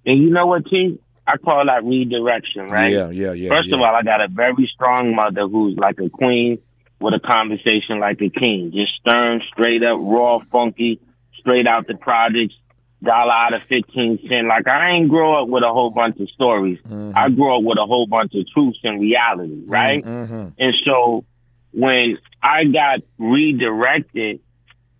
And 0.05 0.21
you 0.21 0.29
know 0.29 0.47
what, 0.47 0.65
T? 0.65 0.99
I 1.27 1.37
call 1.37 1.63
that 1.65 1.83
redirection, 1.83 2.65
right? 2.67 2.91
Yeah, 2.91 3.09
yeah, 3.09 3.33
yeah. 3.33 3.49
First 3.49 3.69
yeah. 3.69 3.75
of 3.75 3.81
all, 3.81 3.95
I 3.95 4.01
got 4.01 4.21
a 4.21 4.27
very 4.27 4.69
strong 4.73 5.15
mother 5.15 5.47
who's 5.47 5.77
like 5.77 5.99
a 5.99 6.09
queen 6.09 6.59
with 6.99 7.13
a 7.13 7.19
conversation 7.19 7.99
like 7.99 8.19
a 8.21 8.29
king. 8.29 8.71
Just 8.73 8.93
stern, 8.99 9.41
straight 9.53 9.83
up, 9.83 9.99
raw, 10.01 10.39
funky, 10.51 10.99
straight 11.39 11.67
out 11.67 11.85
the 11.87 11.95
projects, 11.95 12.55
dollar 13.03 13.31
out 13.31 13.53
of 13.53 13.61
15 13.69 14.27
cent. 14.27 14.47
Like 14.47 14.67
I 14.67 14.91
ain't 14.91 15.09
grow 15.09 15.43
up 15.43 15.49
with 15.49 15.63
a 15.63 15.71
whole 15.71 15.91
bunch 15.91 16.19
of 16.19 16.29
stories. 16.31 16.79
Mhm. 16.87 17.15
I 17.15 17.29
grew 17.29 17.55
up 17.55 17.63
with 17.63 17.77
a 17.77 17.85
whole 17.85 18.07
bunch 18.07 18.33
of 18.33 18.49
truths 18.49 18.79
and 18.83 18.99
reality, 18.99 19.63
right? 19.67 20.03
Mhm. 20.03 20.53
And 20.57 20.73
so 20.83 21.25
when 21.71 22.17
I 22.41 22.65
got 22.65 23.01
redirected, 23.19 24.39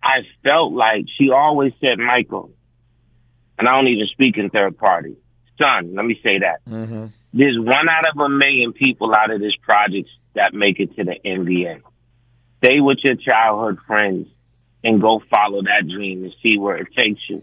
I 0.02 0.22
felt 0.42 0.72
like 0.72 1.06
she 1.18 1.30
always 1.30 1.72
said, 1.80 1.98
Michael, 1.98 2.50
and 3.60 3.68
I 3.68 3.76
don't 3.76 3.88
even 3.88 4.06
speak 4.08 4.36
in 4.38 4.50
third 4.50 4.76
party. 4.78 5.16
Son, 5.58 5.94
let 5.94 6.04
me 6.04 6.18
say 6.22 6.38
that. 6.40 6.64
Mhm. 6.68 7.12
There's 7.32 7.58
one 7.58 7.88
out 7.88 8.08
of 8.12 8.18
a 8.18 8.28
million 8.28 8.72
people 8.72 9.14
out 9.14 9.30
of 9.30 9.40
this 9.40 9.54
project 9.62 10.08
that 10.34 10.52
make 10.54 10.80
it 10.80 10.96
to 10.96 11.04
the 11.04 11.14
NBA. 11.24 11.80
Stay 12.64 12.80
with 12.80 12.98
your 13.04 13.14
childhood 13.16 13.78
friends 13.86 14.26
and 14.82 15.00
go 15.00 15.22
follow 15.30 15.62
that 15.62 15.86
dream 15.88 16.24
and 16.24 16.32
see 16.42 16.58
where 16.58 16.76
it 16.78 16.88
takes 16.96 17.20
you. 17.28 17.42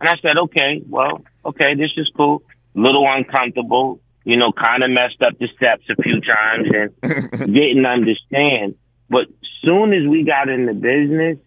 And 0.00 0.08
I 0.08 0.16
said, 0.22 0.36
okay, 0.44 0.82
well, 0.88 1.22
okay, 1.44 1.74
this 1.74 1.90
is 1.96 2.10
cool. 2.16 2.42
Little 2.74 3.06
uncomfortable. 3.08 4.00
you 4.24 4.36
know, 4.36 4.52
kind 4.52 4.82
of 4.82 4.90
messed 4.90 5.22
up 5.22 5.38
the 5.38 5.48
steps 5.56 5.84
a 5.88 6.02
few 6.02 6.20
times 6.20 6.68
and 6.74 6.90
didn't 7.54 7.86
understand. 7.86 8.74
But 9.08 9.26
soon 9.64 9.94
as 9.94 10.06
we 10.06 10.24
got 10.24 10.50
in 10.50 10.66
the 10.66 10.74
business 10.74 11.38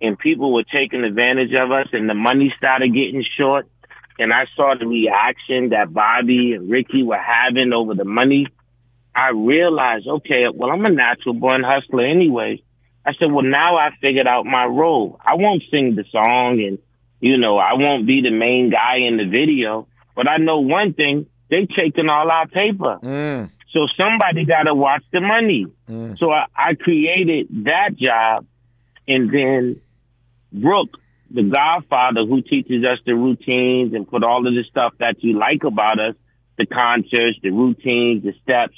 and 0.00 0.18
people 0.18 0.52
were 0.52 0.64
taking 0.64 1.04
advantage 1.04 1.52
of 1.54 1.70
us 1.72 1.88
and 1.92 2.08
the 2.08 2.14
money 2.14 2.52
started 2.56 2.92
getting 2.92 3.24
short, 3.38 3.66
and 4.18 4.32
I 4.32 4.46
saw 4.54 4.74
the 4.78 4.86
reaction 4.86 5.70
that 5.70 5.92
Bobby 5.92 6.52
and 6.54 6.70
Ricky 6.70 7.02
were 7.02 7.18
having 7.18 7.72
over 7.72 7.94
the 7.94 8.04
money, 8.04 8.46
I 9.14 9.30
realized, 9.30 10.06
okay, 10.06 10.44
well, 10.52 10.70
I'm 10.70 10.84
a 10.84 10.90
natural 10.90 11.34
born 11.34 11.62
hustler 11.62 12.04
anyway. 12.04 12.62
I 13.04 13.12
said, 13.18 13.30
well, 13.30 13.44
now 13.44 13.76
I 13.76 13.90
figured 14.00 14.26
out 14.26 14.44
my 14.46 14.64
role. 14.64 15.20
I 15.24 15.34
won't 15.34 15.62
sing 15.70 15.94
the 15.94 16.04
song 16.10 16.60
and, 16.60 16.78
you 17.20 17.38
know, 17.38 17.56
I 17.56 17.74
won't 17.74 18.06
be 18.06 18.20
the 18.20 18.30
main 18.30 18.70
guy 18.70 18.96
in 19.06 19.16
the 19.16 19.24
video, 19.24 19.86
but 20.14 20.28
I 20.28 20.38
know 20.38 20.60
one 20.60 20.92
thing, 20.92 21.26
they 21.48 21.66
taking 21.66 22.08
all 22.08 22.30
our 22.30 22.46
paper. 22.48 22.98
Mm. 23.02 23.50
So 23.70 23.86
somebody 23.96 24.44
got 24.44 24.64
to 24.64 24.74
watch 24.74 25.04
the 25.12 25.20
money. 25.20 25.66
Mm. 25.88 26.18
So 26.18 26.30
I, 26.30 26.46
I 26.56 26.74
created 26.74 27.48
that 27.64 27.96
job 27.96 28.46
and 29.06 29.32
then 29.32 29.80
Brooke, 30.52 30.96
the 31.30 31.42
godfather 31.42 32.24
who 32.24 32.42
teaches 32.42 32.84
us 32.84 32.98
the 33.04 33.14
routines 33.14 33.94
and 33.94 34.08
put 34.08 34.22
all 34.22 34.46
of 34.46 34.54
the 34.54 34.64
stuff 34.70 34.94
that 34.98 35.22
you 35.22 35.38
like 35.38 35.64
about 35.64 35.98
us, 35.98 36.14
the 36.56 36.66
concerts, 36.66 37.38
the 37.42 37.50
routines, 37.50 38.22
the 38.22 38.32
steps, 38.42 38.76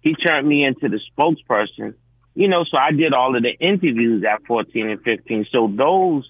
he 0.00 0.14
turned 0.14 0.46
me 0.46 0.64
into 0.64 0.88
the 0.88 1.00
spokesperson. 1.16 1.94
You 2.34 2.48
know, 2.48 2.64
so 2.64 2.76
I 2.76 2.90
did 2.90 3.14
all 3.14 3.36
of 3.36 3.42
the 3.42 3.52
interviews 3.58 4.24
at 4.24 4.44
14 4.46 4.88
and 4.88 5.02
15. 5.02 5.46
So 5.50 5.72
those 5.74 6.28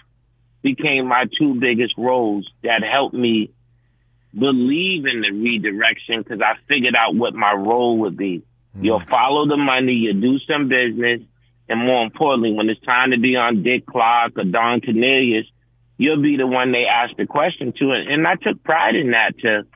became 0.62 1.06
my 1.08 1.24
two 1.38 1.54
biggest 1.54 1.94
roles 1.96 2.48
that 2.62 2.82
helped 2.82 3.14
me 3.14 3.50
believe 4.38 5.06
in 5.06 5.22
the 5.22 5.30
redirection 5.30 6.22
because 6.22 6.40
I 6.40 6.54
figured 6.68 6.94
out 6.96 7.14
what 7.14 7.34
my 7.34 7.52
role 7.52 7.98
would 8.00 8.16
be. 8.16 8.42
Hmm. 8.74 8.84
You'll 8.84 9.02
follow 9.08 9.46
the 9.46 9.56
money, 9.56 9.92
you 9.92 10.14
do 10.14 10.38
some 10.40 10.68
business, 10.68 11.20
and 11.68 11.80
more 11.80 12.04
importantly, 12.04 12.52
when 12.52 12.68
it's 12.68 12.80
time 12.82 13.10
to 13.12 13.18
be 13.18 13.36
on 13.36 13.62
Dick 13.62 13.86
Clark 13.86 14.38
or 14.38 14.44
Don 14.44 14.80
Cornelius, 14.80 15.46
you'll 15.96 16.22
be 16.22 16.36
the 16.36 16.46
one 16.46 16.72
they 16.72 16.84
ask 16.84 17.16
the 17.16 17.26
question 17.26 17.72
to. 17.78 17.92
And 17.92 18.26
I 18.26 18.34
took 18.36 18.62
pride 18.62 18.96
in 18.96 19.12
that 19.12 19.38
to 19.38 19.66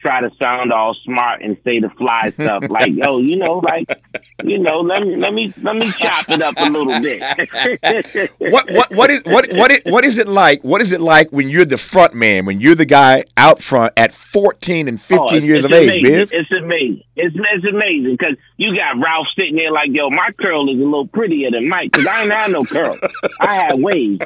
try 0.00 0.20
to 0.20 0.30
sound 0.38 0.72
all 0.72 0.94
smart 1.04 1.42
and 1.42 1.56
say 1.64 1.80
the 1.80 1.90
fly 1.90 2.30
stuff 2.30 2.64
like, 2.70 2.90
yo, 2.94 3.18
you 3.18 3.36
know, 3.36 3.58
like, 3.58 3.88
you 4.44 4.58
know, 4.58 4.80
let 4.80 5.02
me 5.02 5.16
let 5.16 5.34
me 5.34 5.52
let 5.62 5.76
me 5.76 5.90
chop 5.92 6.28
it 6.30 6.40
up 6.42 6.54
a 6.58 6.68
little 6.70 7.00
bit. 7.00 7.20
what 8.38 8.70
what 8.70 8.90
what 8.92 9.10
is 9.10 9.22
what 9.24 9.52
what 9.52 9.70
is, 9.70 9.80
what 9.84 10.04
is 10.04 10.18
it 10.18 10.28
like? 10.28 10.62
What 10.62 10.80
is 10.80 10.92
it 10.92 11.00
like 11.00 11.30
when 11.32 11.48
you're 11.48 11.64
the 11.64 11.78
front 11.78 12.14
man, 12.14 12.46
when 12.46 12.60
you're 12.60 12.74
the 12.74 12.84
guy 12.86 13.24
out 13.36 13.60
front 13.62 13.92
at 13.96 14.14
14 14.14 14.88
and 14.88 15.00
15 15.00 15.18
Oh, 15.18 15.26
it's- 15.26 15.42
years 15.42 15.64
it's 15.64 15.66
of 15.66 15.72
age. 15.72 16.04
Biv? 16.04 16.28
It's 16.32 16.50
amazing. 16.52 17.02
It's, 17.16 17.34
it's 17.36 17.64
amazing 17.64 18.16
because 18.18 18.36
you 18.58 18.76
got 18.76 19.00
Ralph 19.02 19.26
sitting 19.36 19.56
there 19.56 19.72
like, 19.72 19.88
yo, 19.90 20.08
my 20.08 20.30
curl 20.40 20.68
is 20.72 20.76
a 20.80 20.84
little 20.84 21.08
prettier 21.08 21.50
than 21.50 21.68
Mike 21.68 21.90
because 21.90 22.06
I 22.06 22.22
ain't 22.22 22.32
had 22.32 22.52
no 22.52 22.64
curl. 22.64 22.96
I 23.40 23.54
had 23.56 23.82
waves. 23.82 24.20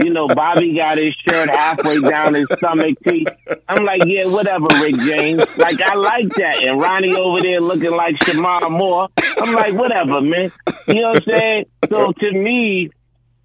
You 0.00 0.10
know, 0.10 0.28
Bobby 0.28 0.76
got 0.76 0.98
his 0.98 1.14
shirt 1.28 1.48
halfway 1.50 2.00
down 2.00 2.34
his 2.34 2.46
stomach 2.56 2.96
teeth. 3.04 3.28
I'm 3.68 3.84
like, 3.84 4.02
yeah, 4.06 4.26
whatever, 4.26 4.66
Rick 4.80 4.96
James. 4.96 5.42
Like, 5.56 5.80
I 5.80 5.94
like 5.94 6.28
that. 6.34 6.62
And 6.62 6.80
Ronnie 6.80 7.16
over 7.16 7.40
there 7.40 7.60
looking 7.60 7.90
like 7.90 8.14
Shemar 8.20 8.70
Moore. 8.70 9.08
I'm 9.16 9.52
like, 9.54 9.74
whatever, 9.74 10.20
man. 10.20 10.52
You 10.86 11.02
know 11.02 11.10
what 11.10 11.16
I'm 11.16 11.22
saying? 11.24 11.64
So 11.88 12.12
to 12.12 12.32
me, 12.32 12.90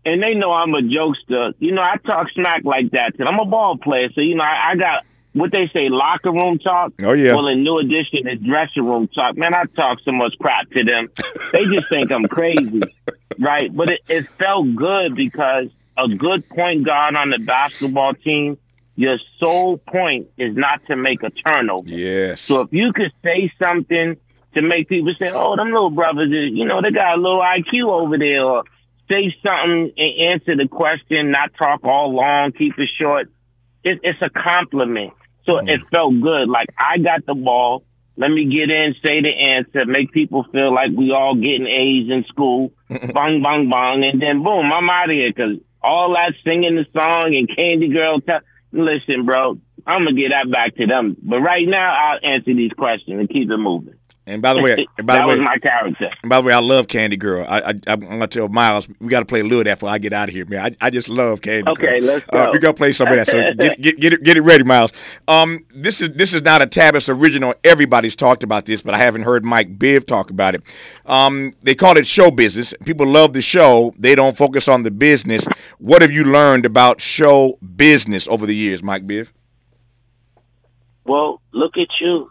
and 0.05 0.22
they 0.22 0.33
know 0.36 0.51
I'm 0.51 0.74
a 0.74 0.81
jokester. 0.81 1.53
You 1.60 1.72
know, 1.72 1.81
I 1.81 1.95
talk 2.05 2.27
smack 2.36 2.63
like 2.65 2.91
that. 2.91 3.13
And 3.17 3.27
I'm 3.27 3.39
a 3.39 3.45
ball 3.45 3.77
player, 3.77 4.10
so 4.13 4.22
you 4.22 4.36
know, 4.36 4.43
I, 4.43 4.72
I 4.72 4.75
got 4.75 5.05
what 5.33 5.51
they 5.51 5.69
say 5.74 5.89
locker 5.89 6.31
room 6.31 6.60
talk. 6.60 6.93
Oh, 7.01 7.13
yeah. 7.13 7.33
Well, 7.33 7.48
in 7.48 7.63
New 7.63 7.79
Edition, 7.79 8.27
it's 8.27 8.43
dressing 8.43 8.86
room 8.86 9.07
talk. 9.07 9.38
Man, 9.38 9.53
I 9.53 9.63
talk 9.75 10.00
so 10.05 10.12
much 10.12 10.36
crap 10.39 10.69
to 10.72 10.83
them. 10.83 11.10
They 11.51 11.65
just 11.65 11.89
think 11.89 12.12
I'm 12.12 12.25
crazy, 12.25 12.81
right? 13.39 13.75
But 13.75 13.89
it, 13.91 14.01
it 14.07 14.27
felt 14.38 14.75
good 14.75 15.15
because 15.15 15.69
a 15.97 16.07
good 16.07 16.47
point 16.50 16.85
guard 16.85 17.15
on 17.15 17.29
the 17.29 17.39
basketball 17.39 18.13
team, 18.13 18.58
your 18.95 19.17
sole 19.39 19.77
point 19.77 20.27
is 20.38 20.56
not 20.56 20.86
to 20.88 20.95
make 20.95 21.23
a 21.23 21.29
turnover. 21.29 21.89
Yes. 21.89 22.41
So 22.41 22.62
if 22.62 22.69
you 22.71 22.93
could 22.93 23.12
say 23.23 23.51
something 23.60 24.17
to 24.53 24.62
make 24.62 24.88
people 24.88 25.13
say, 25.17 25.32
"Oh, 25.32 25.56
them 25.56 25.71
little 25.71 25.89
brothers, 25.89 26.29
you 26.29 26.65
know, 26.65 26.82
they 26.82 26.91
got 26.91 27.17
a 27.17 27.21
little 27.21 27.41
IQ 27.41 27.89
over 27.89 28.17
there," 28.17 28.43
or 28.43 28.63
say 29.10 29.36
something 29.43 29.91
and 29.97 30.32
answer 30.32 30.56
the 30.56 30.67
question, 30.67 31.32
not 31.32 31.53
talk 31.58 31.84
all 31.84 32.13
long, 32.13 32.51
keep 32.51 32.77
it 32.77 32.89
short. 32.99 33.29
It, 33.84 33.99
it's 34.03 34.21
a 34.21 34.29
compliment. 34.29 35.13
So 35.45 35.53
mm-hmm. 35.53 35.69
it 35.69 35.82
felt 35.91 36.19
good. 36.21 36.49
Like 36.49 36.69
I 36.77 36.97
got 36.99 37.25
the 37.25 37.36
ball. 37.36 37.84
Let 38.15 38.29
me 38.29 38.45
get 38.45 38.69
in, 38.69 38.93
say 39.01 39.21
the 39.21 39.29
answer, 39.29 39.86
make 39.88 40.12
people 40.12 40.45
feel 40.51 40.71
like 40.71 40.91
we 40.95 41.12
all 41.12 41.34
getting 41.34 41.65
A's 41.65 42.12
in 42.12 42.23
school. 42.25 42.71
bang, 42.89 43.41
bang, 43.41 43.69
bang, 43.71 44.03
and 44.03 44.21
then 44.21 44.43
boom, 44.43 44.71
I'm 44.71 44.88
out 44.88 45.10
of 45.10 45.15
here 45.15 45.32
because 45.36 45.58
all 45.84 46.13
that 46.13 46.34
singing 46.43 46.76
the 46.76 46.86
song 46.93 47.36
and 47.36 47.54
Candy 47.54 47.89
Girl. 47.89 48.19
T- 48.22 48.34
Listen, 48.72 49.26
bro, 49.26 49.60
I'm 49.86 50.04
gonna 50.06 50.13
get 50.13 50.30
that 50.30 50.52
back 50.52 50.76
to 50.78 50.88
them. 50.88 51.15
But 51.22 51.41
right 51.41 51.67
now, 51.67 51.93
I'll 51.93 52.19
answer 52.32 52.54
these 52.54 52.72
questions 52.72 53.19
and 53.19 53.30
keep 53.30 53.52
it 53.52 53.58
moving. 53.58 53.96
And 54.25 54.41
by 54.41 54.53
the 54.53 54.62
way, 54.62 54.75
by 55.03 55.15
that 55.15 55.21
the 55.23 55.27
way, 55.27 55.33
was 55.36 55.39
my 55.41 55.57
character. 55.57 56.09
and 56.21 56.29
by 56.29 56.38
the 56.39 56.47
way, 56.47 56.53
I 56.53 56.59
love 56.59 56.88
Candy 56.88 57.17
Girl. 57.17 57.45
I, 57.45 57.59
I 57.59 57.73
I'm 57.88 57.99
gonna 57.99 58.25
tell 58.27 58.47
Miles 58.47 58.88
we 59.01 59.09
got 59.09 59.19
to 59.19 59.25
play 59.25 59.41
a 59.41 59.43
little 59.43 59.59
of 59.59 59.65
that 59.65 59.75
before 59.79 59.89
I 59.89 59.97
get 59.97 60.13
out 60.13 60.29
of 60.29 60.33
here, 60.36 60.45
man. 60.45 60.77
I, 60.81 60.88
I 60.88 60.89
just 60.89 61.09
love 61.09 61.41
Candy 61.41 61.63
Girl. 61.63 61.73
Okay, 61.73 61.99
let's 61.99 62.25
Uh, 62.29 62.45
go. 62.45 62.51
we 62.53 62.59
gotta 62.59 62.73
play 62.73 62.93
some 62.93 63.09
of 63.09 63.15
that. 63.17 63.27
So 63.27 63.53
get 63.59 63.81
get 63.81 63.99
get 63.99 64.13
it, 64.13 64.23
get 64.23 64.38
it 64.38 64.41
ready, 64.41 64.63
Miles. 64.63 64.91
Um, 65.27 65.65
this 65.75 66.01
is 66.01 66.09
this 66.12 66.33
is 66.33 66.41
not 66.41 66.62
a 66.62 66.67
Tavis 66.67 67.09
original. 67.13 67.53
Everybody's 67.65 68.15
talked 68.15 68.43
about 68.43 68.63
this, 68.65 68.81
but 68.81 68.93
I 68.93 68.97
haven't 68.97 69.23
heard 69.23 69.43
Mike 69.43 69.77
Biv 69.77 70.07
talk 70.07 70.29
about 70.29 70.55
it. 70.55 70.62
Um, 71.05 71.53
they 71.62 71.75
call 71.75 71.97
it 71.97 72.07
show 72.07 72.31
business. 72.31 72.73
People 72.86 73.05
love 73.07 73.33
the 73.33 73.41
show. 73.41 73.93
They 73.99 74.15
don't 74.15 74.38
focus 74.38 74.69
on 74.69 74.83
the 74.83 74.91
business. 74.91 75.45
What 75.79 76.01
have 76.01 76.12
you 76.12 76.23
learned 76.23 76.65
about 76.65 77.01
show 77.01 77.57
business 77.75 78.25
over 78.29 78.45
the 78.45 78.55
years, 78.55 78.81
Mike 78.81 79.05
Biv? 79.05 79.27
Well, 81.05 81.41
look 81.51 81.73
at 81.77 81.88
you. 81.99 82.29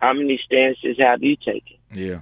How 0.00 0.12
many 0.12 0.38
stances 0.44 0.96
have 0.98 1.22
you 1.22 1.36
taken? 1.36 1.78
Yeah, 1.92 2.20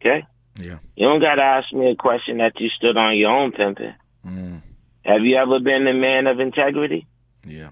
Okay. 0.00 0.26
yeah. 0.58 0.78
You 0.96 1.06
don't 1.08 1.20
got 1.20 1.34
to 1.36 1.42
ask 1.42 1.72
me 1.72 1.90
a 1.90 1.96
question 1.96 2.38
that 2.38 2.58
you 2.60 2.68
stood 2.70 2.96
on 2.96 3.16
your 3.16 3.30
own 3.30 3.52
pimping. 3.52 3.94
Mm, 4.26 4.62
Have 5.04 5.22
you 5.22 5.36
ever 5.36 5.60
been 5.60 5.86
a 5.86 5.94
man 5.94 6.26
of 6.26 6.40
integrity? 6.40 7.06
yeah. 7.46 7.70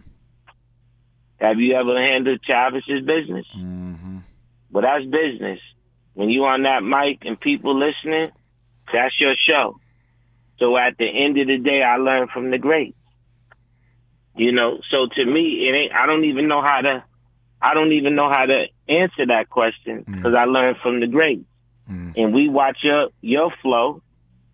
Have 1.41 1.59
you 1.59 1.75
ever 1.75 2.01
handled 2.01 2.39
Tavis's 2.49 3.05
business? 3.05 3.47
Mm-hmm. 3.59 4.19
Well, 4.71 4.83
that's 4.83 5.05
business. 5.05 5.59
When 6.15 6.29
you 6.29 6.45
on 6.45 6.63
that 6.63 6.85
mic 6.85 7.25
and 7.27 7.41
people 7.41 7.77
listening, 7.77 8.31
that's 8.93 9.19
your 9.21 9.35
show. 9.49 9.77
So 10.61 10.77
at 10.77 10.97
the 10.99 11.07
end 11.09 11.39
of 11.41 11.49
the 11.49 11.59
day, 11.59 11.83
I 11.83 11.97
learned 11.97 12.31
from 12.31 12.53
the 12.53 12.59
greats. 12.59 12.97
You 14.37 14.53
know, 14.53 14.79
so 14.89 15.09
to 15.17 15.25
me, 15.27 15.67
it 15.69 15.75
ain't. 15.75 15.93
I 15.93 16.07
don't 16.07 16.25
even 16.27 16.47
know 16.47 16.63
how 16.63 16.81
to. 16.83 17.05
I 17.63 17.75
don't 17.75 17.93
even 17.93 18.15
know 18.17 18.29
how 18.29 18.45
to 18.47 18.65
answer 18.89 19.27
that 19.27 19.49
question 19.49 20.05
because 20.07 20.35
I 20.35 20.45
learned 20.45 20.79
from 20.83 21.01
the 21.01 21.07
greats. 21.07 21.45
And 21.89 22.33
we 22.35 22.49
watch 22.49 22.79
your 22.83 23.09
your 23.21 23.53
flow. 23.63 24.03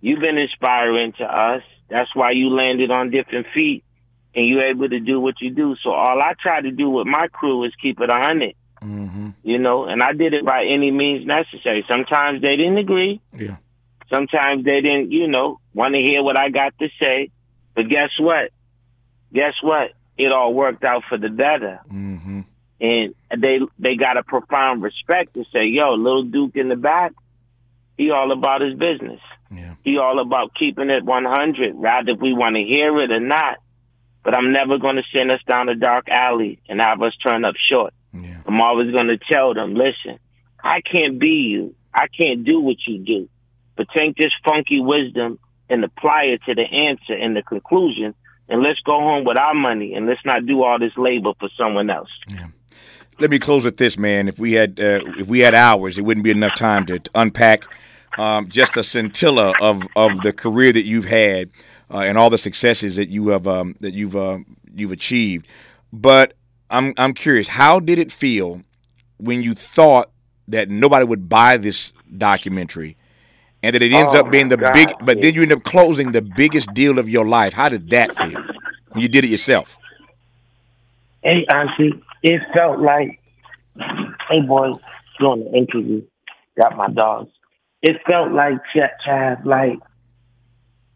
You've 0.01 0.21
been 0.21 0.39
inspiring 0.39 1.13
to 1.19 1.25
us. 1.25 1.63
That's 1.89 2.15
why 2.15 2.33
you 2.33 2.51
landed 2.51 2.91
on 2.91 3.11
different 3.11 3.47
feet 3.55 3.85
and 4.35 4.47
you're 4.47 4.67
able 4.69 4.89
to 4.89 5.01
do 5.01 5.21
what 5.21 5.41
you 5.41 5.51
do. 5.51 5.77
So 5.83 5.91
all 5.91 6.21
I 6.21 6.35
try 6.41 6.61
to 6.61 6.71
do 6.71 6.91
with 6.91 7.07
my 7.07 7.29
crew 7.29 7.65
is 7.65 7.73
keep 7.81 8.01
it 8.01 8.11
a 8.11 8.15
hundred 8.15 8.55
Mm-hmm. 8.83 9.31
you 9.43 9.59
know, 9.59 9.87
and 9.87 10.03
I 10.05 10.13
did 10.13 10.35
it 10.35 10.45
by 10.45 10.65
any 10.65 10.93
means 10.93 11.27
necessary. 11.27 11.85
Sometimes 11.89 12.43
they 12.43 12.55
didn't 12.57 12.79
agree. 12.79 13.21
Yeah. 13.37 13.57
Sometimes 14.09 14.65
they 14.65 14.81
didn't, 14.81 15.11
you 15.11 15.27
know, 15.27 15.59
want 15.75 15.95
to 15.95 16.01
hear 16.01 16.23
what 16.23 16.37
I 16.37 16.49
got 16.51 16.79
to 16.79 16.89
say. 17.01 17.31
But 17.75 17.89
guess 17.89 18.11
what? 18.21 18.53
Guess 19.33 19.55
what? 19.63 19.91
It 20.17 20.31
all 20.31 20.55
worked 20.55 20.85
out 20.85 21.03
for 21.09 21.19
the 21.19 21.29
better. 21.29 21.81
Mm-hmm. 21.93 22.43
And 22.81 23.15
they 23.37 23.59
they 23.79 23.97
got 23.97 24.17
a 24.17 24.23
profound 24.23 24.83
respect 24.83 25.35
to 25.35 25.45
say, 25.53 25.67
yo, 25.67 25.95
little 25.95 26.23
Duke 26.25 26.55
in 26.55 26.69
the 26.69 26.77
back, 26.77 27.13
he 27.97 28.11
all 28.11 28.31
about 28.31 28.61
his 28.61 28.79
business. 28.79 29.21
Yeah. 29.51 29.75
He 29.83 29.99
all 29.99 30.21
about 30.21 30.55
keeping 30.55 30.91
it 30.91 31.05
100, 31.05 31.75
rather 31.75 32.13
if 32.13 32.21
we 32.21 32.33
want 32.33 32.57
to 32.57 32.63
hear 32.63 33.01
it 33.01 33.11
or 33.11 33.21
not. 33.21 33.59
But 34.23 34.35
I'm 34.35 34.53
never 34.53 34.79
going 34.79 34.97
to 34.97 35.03
send 35.13 35.31
us 35.31 35.41
down 35.47 35.69
a 35.69 35.75
dark 35.75 36.09
alley 36.09 36.61
and 36.69 36.81
have 36.81 37.03
us 37.03 37.17
turn 37.17 37.45
up 37.45 37.55
short. 37.71 37.95
Yeah. 38.13 38.43
I'm 38.47 38.61
always 38.61 38.93
going 38.93 39.09
to 39.09 39.19
tell 39.19 39.55
them, 39.55 39.75
listen, 39.75 40.19
I 40.63 40.81
can't 40.81 41.19
be 41.19 41.49
you. 41.51 41.75
I 41.95 42.07
can't 42.09 42.45
do 42.45 42.61
what 42.61 42.77
you 42.87 42.99
do. 42.99 43.29
But 43.77 43.89
take 43.95 44.17
this 44.17 44.33
funky 44.45 44.81
wisdom 44.81 45.39
and 45.71 45.83
apply 45.85 46.25
it 46.25 46.43
to 46.47 46.55
the 46.55 46.63
answer 46.63 47.15
and 47.15 47.37
the 47.37 47.43
conclusion. 47.43 48.15
And 48.49 48.63
let's 48.63 48.81
go 48.81 48.99
home 48.99 49.25
with 49.25 49.37
our 49.37 49.55
money 49.55 49.95
and 49.95 50.07
let's 50.07 50.25
not 50.25 50.47
do 50.47 50.63
all 50.63 50.79
this 50.79 50.97
labor 50.97 51.33
for 51.39 51.49
someone 51.57 51.91
else. 51.91 52.11
Let 53.21 53.31
me 53.31 53.39
close 53.39 53.65
with 53.65 53.79
this, 53.79 53.99
man. 53.99 54.29
If 54.29 54.39
we 54.39 54.53
had 54.53 54.79
uh, 54.79 55.01
if 55.19 55.27
we 55.27 55.41
had 55.41 55.55
hours, 55.55 55.99
it 55.99 56.03
wouldn't 56.03 56.25
be 56.25 56.31
enough 56.31 56.55
time 56.55 56.87
to, 56.87 56.99
to 57.01 57.11
unpack 57.17 57.65
um, 58.17 58.49
just 58.49 58.77
a 58.77 58.83
scintilla 58.85 59.55
of, 59.61 59.83
of 59.97 60.23
the 60.23 60.33
career 60.33 60.73
that 60.73 60.85
you've 60.85 61.05
had 61.05 61.51
uh, 61.93 61.99
and 61.99 62.17
all 62.17 62.31
the 62.31 62.39
successes 62.39 62.97
that 62.97 63.09
you 63.09 63.29
have 63.29 63.47
um, 63.49 63.75
that 63.81 63.93
you've 63.93 64.15
uh, 64.17 64.39
you've 64.73 64.93
achieved. 64.93 65.49
But 65.93 66.35
I'm 66.71 66.95
I'm 66.97 67.13
curious. 67.13 67.49
How 67.49 67.81
did 67.81 67.99
it 67.99 68.13
feel 68.13 68.63
when 69.19 69.43
you 69.43 69.55
thought 69.55 70.11
that 70.47 70.69
nobody 70.71 71.05
would 71.05 71.29
buy 71.29 71.57
this 71.57 71.93
documentary, 72.17 72.97
and 73.65 73.75
that 73.75 73.83
it 73.83 73.93
ends 73.93 74.15
Oh, 74.15 74.21
up 74.21 74.31
being 74.31 74.49
the 74.49 74.57
big, 74.59 74.89
God, 74.89 74.97
but 75.05 75.21
then 75.21 75.35
you 75.35 75.43
end 75.43 75.53
up 75.53 75.65
closing 75.65 76.13
the 76.13 76.23
biggest 76.23 76.73
deal 76.73 76.99
of 77.01 77.09
your 77.09 77.27
life? 77.27 77.53
How 77.53 77.69
did 77.69 77.91
that 77.91 78.17
feel 78.17 78.41
when 78.91 79.03
you 79.03 79.09
did 79.09 79.25
it 79.25 79.29
yourself? 79.29 79.77
Hey, 81.29 81.45
Auntie, 81.53 81.93
it 82.23 82.41
felt 82.55 82.81
like, 82.81 83.21
hey, 83.77 84.41
boys, 84.47 84.77
doing 85.21 85.45
the 85.45 85.59
interview, 85.59 86.03
got 86.57 86.75
my 86.75 86.89
dogs. 86.89 87.31
It 87.83 87.97
felt 88.09 88.33
like, 88.33 88.55
Ch- 88.75 89.07
Chav, 89.07 89.45
like, 89.45 89.79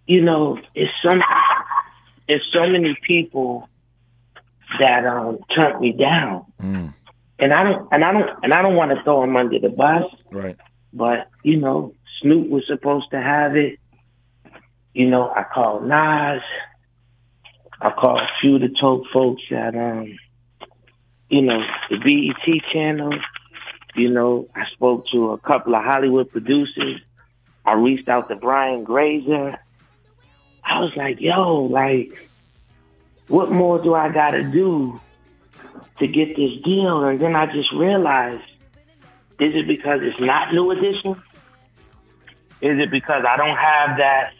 you 0.07 0.23
know, 0.23 0.59
it's 0.75 0.91
some, 1.05 1.21
it's 2.29 2.47
so 2.51 2.67
many 2.67 2.97
people 3.07 3.69
that 4.81 5.05
um 5.05 5.39
turned 5.55 5.81
me 5.81 5.93
down, 5.93 6.47
Mm, 6.63 6.95
and 7.39 7.53
I 7.53 7.63
don't, 7.65 7.89
and 7.93 8.03
I 8.03 8.13
don't, 8.13 8.31
and 8.43 8.55
I 8.55 8.63
don't 8.63 8.75
want 8.75 8.91
to 8.93 9.03
throw 9.05 9.21
them 9.21 9.37
under 9.37 9.59
the 9.59 9.69
bus, 9.69 10.05
right. 10.31 10.57
but 10.95 11.29
you 11.43 11.59
know, 11.61 11.95
Snoop 12.23 12.49
was 12.49 12.65
supposed 12.67 13.11
to 13.11 13.21
have 13.21 13.55
it. 13.55 13.79
You 14.95 15.11
know, 15.11 15.29
I 15.29 15.45
called 15.53 15.83
Nas. 15.83 16.41
I 17.83 17.91
called 17.91 18.21
a 18.21 18.29
few 18.41 18.55
of 18.55 18.61
the 18.63 19.03
folks 19.13 19.43
that 19.51 19.75
um, 19.75 20.17
you 21.33 21.41
know, 21.41 21.65
the 21.89 21.97
BET 21.97 22.63
channel. 22.73 23.11
You 23.95 24.11
know, 24.11 24.49
I 24.55 24.67
spoke 24.73 25.07
to 25.13 25.31
a 25.33 25.39
couple 25.39 25.75
of 25.75 25.83
Hollywood 25.83 26.31
producers. 26.31 27.01
I 27.65 27.73
reached 27.73 28.09
out 28.09 28.29
to 28.29 28.37
Brian 28.37 28.85
Grazer. 28.85 29.59
I 30.63 30.81
was 30.81 30.93
like, 30.95 31.21
yo, 31.21 31.63
like, 31.63 32.13
what 33.29 33.51
more 33.51 33.79
do 33.79 33.95
I 33.95 34.13
gotta 34.13 34.43
do 34.43 35.01
to 36.01 36.07
get 36.07 36.37
this 36.37 36.63
deal? 36.65 37.03
And 37.05 37.19
then 37.19 37.35
I 37.35 37.47
just 37.47 37.73
realized, 37.73 38.45
is 39.41 39.55
it 39.55 39.67
because 39.67 40.01
it's 40.03 40.21
not 40.21 40.53
new 40.53 40.71
edition? 40.71 41.13
Is 42.61 42.79
it 42.79 42.91
because 42.91 43.25
I 43.27 43.39
don't 43.39 43.57
have 43.57 43.97
that, 43.97 44.35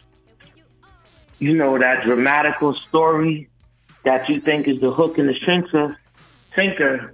you 1.39 1.55
know, 1.55 1.79
that 1.79 2.03
dramatical 2.03 2.75
story 2.75 3.49
that 4.03 4.29
you 4.29 4.39
think 4.39 4.67
is 4.67 4.79
the 4.79 4.91
hook 4.91 5.17
and 5.17 5.27
the 5.27 5.35
sinker? 5.43 5.97
Sinker? 6.55 7.13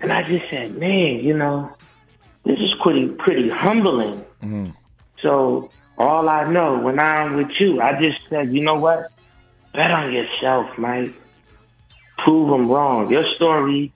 And 0.00 0.12
I 0.12 0.22
just 0.22 0.48
said, 0.50 0.76
man, 0.78 1.20
you 1.20 1.36
know, 1.36 1.74
this 2.44 2.58
is 2.58 2.72
pretty 2.82 3.08
pretty 3.08 3.48
humbling. 3.48 4.24
Mm, 4.42 4.74
So 5.22 5.70
all 5.96 6.28
I 6.28 6.50
know 6.50 6.78
when 6.78 6.98
I'm 6.98 7.36
with 7.36 7.50
you, 7.58 7.80
I 7.80 7.98
just 8.00 8.18
said, 8.30 8.52
you 8.52 8.62
know 8.62 8.74
what? 8.76 9.10
Bet 9.72 9.90
on 9.90 10.12
yourself, 10.12 10.78
Mike. 10.78 11.14
Prove 12.18 12.50
them 12.50 12.68
wrong. 12.70 13.10
Your 13.10 13.24
story 13.34 13.92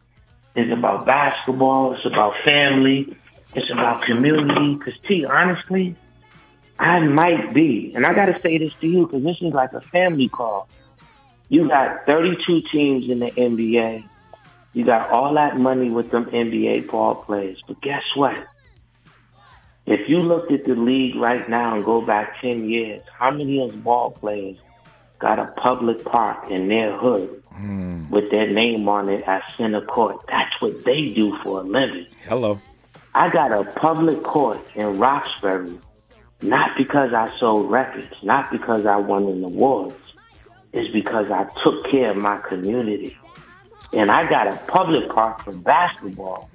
is 0.54 0.70
about 0.70 1.06
basketball. 1.06 1.94
It's 1.94 2.04
about 2.04 2.34
family. 2.44 3.16
It's 3.54 3.70
about 3.70 4.02
community. 4.04 4.74
Because, 4.74 4.94
T, 5.08 5.24
honestly, 5.24 5.96
I 6.78 7.00
might 7.00 7.52
be, 7.54 7.92
and 7.94 8.04
I 8.06 8.12
got 8.14 8.26
to 8.26 8.40
say 8.40 8.58
this 8.58 8.74
to 8.80 8.86
you 8.88 9.06
because 9.06 9.22
this 9.22 9.36
is 9.40 9.52
like 9.52 9.72
a 9.72 9.80
family 9.80 10.28
call. 10.28 10.68
You 11.48 11.68
got 11.68 12.06
32 12.06 12.62
teams 12.72 13.10
in 13.10 13.20
the 13.20 13.30
NBA. 13.30 14.04
You 14.72 14.84
got 14.84 15.10
all 15.10 15.34
that 15.34 15.58
money 15.58 15.90
with 15.90 16.10
them 16.10 16.26
NBA 16.26 16.90
ball 16.90 17.14
players. 17.14 17.62
But 17.66 17.80
guess 17.82 18.02
what? 18.14 18.36
If 19.84 20.08
you 20.08 20.18
looked 20.20 20.52
at 20.52 20.64
the 20.64 20.74
league 20.74 21.16
right 21.16 21.46
now 21.48 21.74
and 21.74 21.84
go 21.84 22.00
back 22.00 22.40
10 22.40 22.68
years, 22.68 23.02
how 23.18 23.30
many 23.30 23.62
of 23.62 23.72
those 23.72 23.80
ball 23.80 24.12
players 24.12 24.56
got 25.18 25.38
a 25.38 25.46
public 25.60 26.04
park 26.04 26.50
in 26.50 26.68
their 26.68 26.96
hood 26.96 27.42
mm. 27.52 28.08
with 28.10 28.30
their 28.30 28.50
name 28.50 28.88
on 28.88 29.08
it 29.08 29.24
at 29.26 29.42
center 29.56 29.84
court? 29.84 30.24
That's 30.28 30.60
what 30.60 30.84
they 30.84 31.10
do 31.10 31.36
for 31.38 31.60
a 31.60 31.64
living. 31.64 32.06
Hello. 32.24 32.60
I 33.14 33.28
got 33.28 33.52
a 33.52 33.64
public 33.72 34.22
court 34.22 34.58
in 34.74 34.98
Roxbury, 34.98 35.78
not 36.40 36.76
because 36.78 37.12
I 37.12 37.36
sold 37.38 37.70
records, 37.70 38.22
not 38.22 38.50
because 38.50 38.86
I 38.86 38.96
won 38.96 39.26
an 39.26 39.44
awards. 39.44 39.96
It's 40.72 40.90
because 40.92 41.30
I 41.30 41.44
took 41.62 41.90
care 41.90 42.12
of 42.12 42.16
my 42.16 42.38
community. 42.38 43.18
And 43.92 44.10
I 44.10 44.28
got 44.28 44.46
a 44.46 44.56
public 44.68 45.08
park 45.10 45.44
for 45.44 45.52
basketball, 45.52 46.48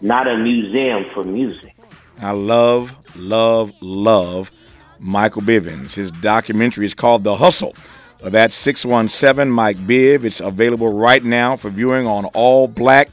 not 0.00 0.26
a 0.26 0.36
museum 0.38 1.04
for 1.12 1.22
music. 1.24 1.74
I 2.20 2.30
love, 2.30 2.92
love, 3.16 3.72
love 3.80 4.50
Michael 4.98 5.42
Bivins. 5.42 5.94
His 5.94 6.10
documentary 6.10 6.86
is 6.86 6.94
called 6.94 7.24
The 7.24 7.36
Hustle. 7.36 7.74
Uh, 8.22 8.30
That's 8.30 8.54
617 8.54 9.50
Mike 9.52 9.76
Biv. 9.78 10.24
It's 10.24 10.40
available 10.40 10.92
right 10.92 11.22
now 11.22 11.56
for 11.56 11.68
viewing 11.68 12.06
on 12.06 12.24
ALLBLK. 12.26 13.08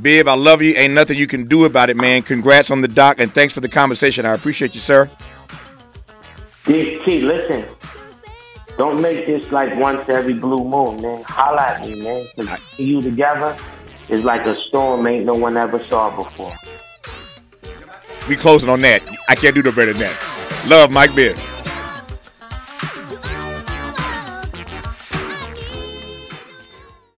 Biv, 0.00 0.28
I 0.28 0.34
love 0.34 0.62
you. 0.62 0.74
Ain't 0.74 0.94
nothing 0.94 1.18
you 1.18 1.26
can 1.26 1.46
do 1.46 1.64
about 1.64 1.90
it, 1.90 1.96
man. 1.96 2.22
Congrats 2.22 2.70
on 2.70 2.82
the 2.82 2.88
doc, 2.88 3.18
and 3.18 3.32
thanks 3.32 3.52
for 3.54 3.60
the 3.60 3.68
conversation. 3.68 4.26
I 4.26 4.34
appreciate 4.34 4.74
you, 4.74 4.80
sir. 4.80 5.10
T, 6.64 7.20
listen. 7.22 7.64
Don't 8.76 9.00
make 9.00 9.26
this 9.26 9.50
like 9.52 9.74
once 9.76 10.06
every 10.08 10.34
blue 10.34 10.62
moon, 10.64 11.00
man. 11.00 11.22
Holla 11.24 11.62
at 11.62 11.80
me, 11.80 12.02
man. 12.02 12.26
'Cause 12.36 12.58
you 12.76 13.00
together 13.00 13.56
is 14.08 14.22
like 14.24 14.44
a 14.46 14.54
storm 14.54 15.06
ain't 15.06 15.24
no 15.24 15.34
one 15.34 15.56
ever 15.56 15.78
saw 15.78 16.10
before. 16.10 16.52
We 18.28 18.36
closing 18.36 18.68
on 18.68 18.80
that. 18.82 19.02
I 19.28 19.34
can't 19.34 19.54
do 19.54 19.62
no 19.62 19.72
better 19.72 19.92
than 19.92 20.02
that. 20.02 20.16
Love, 20.66 20.90
Mike 20.90 21.10
Biv. 21.10 21.55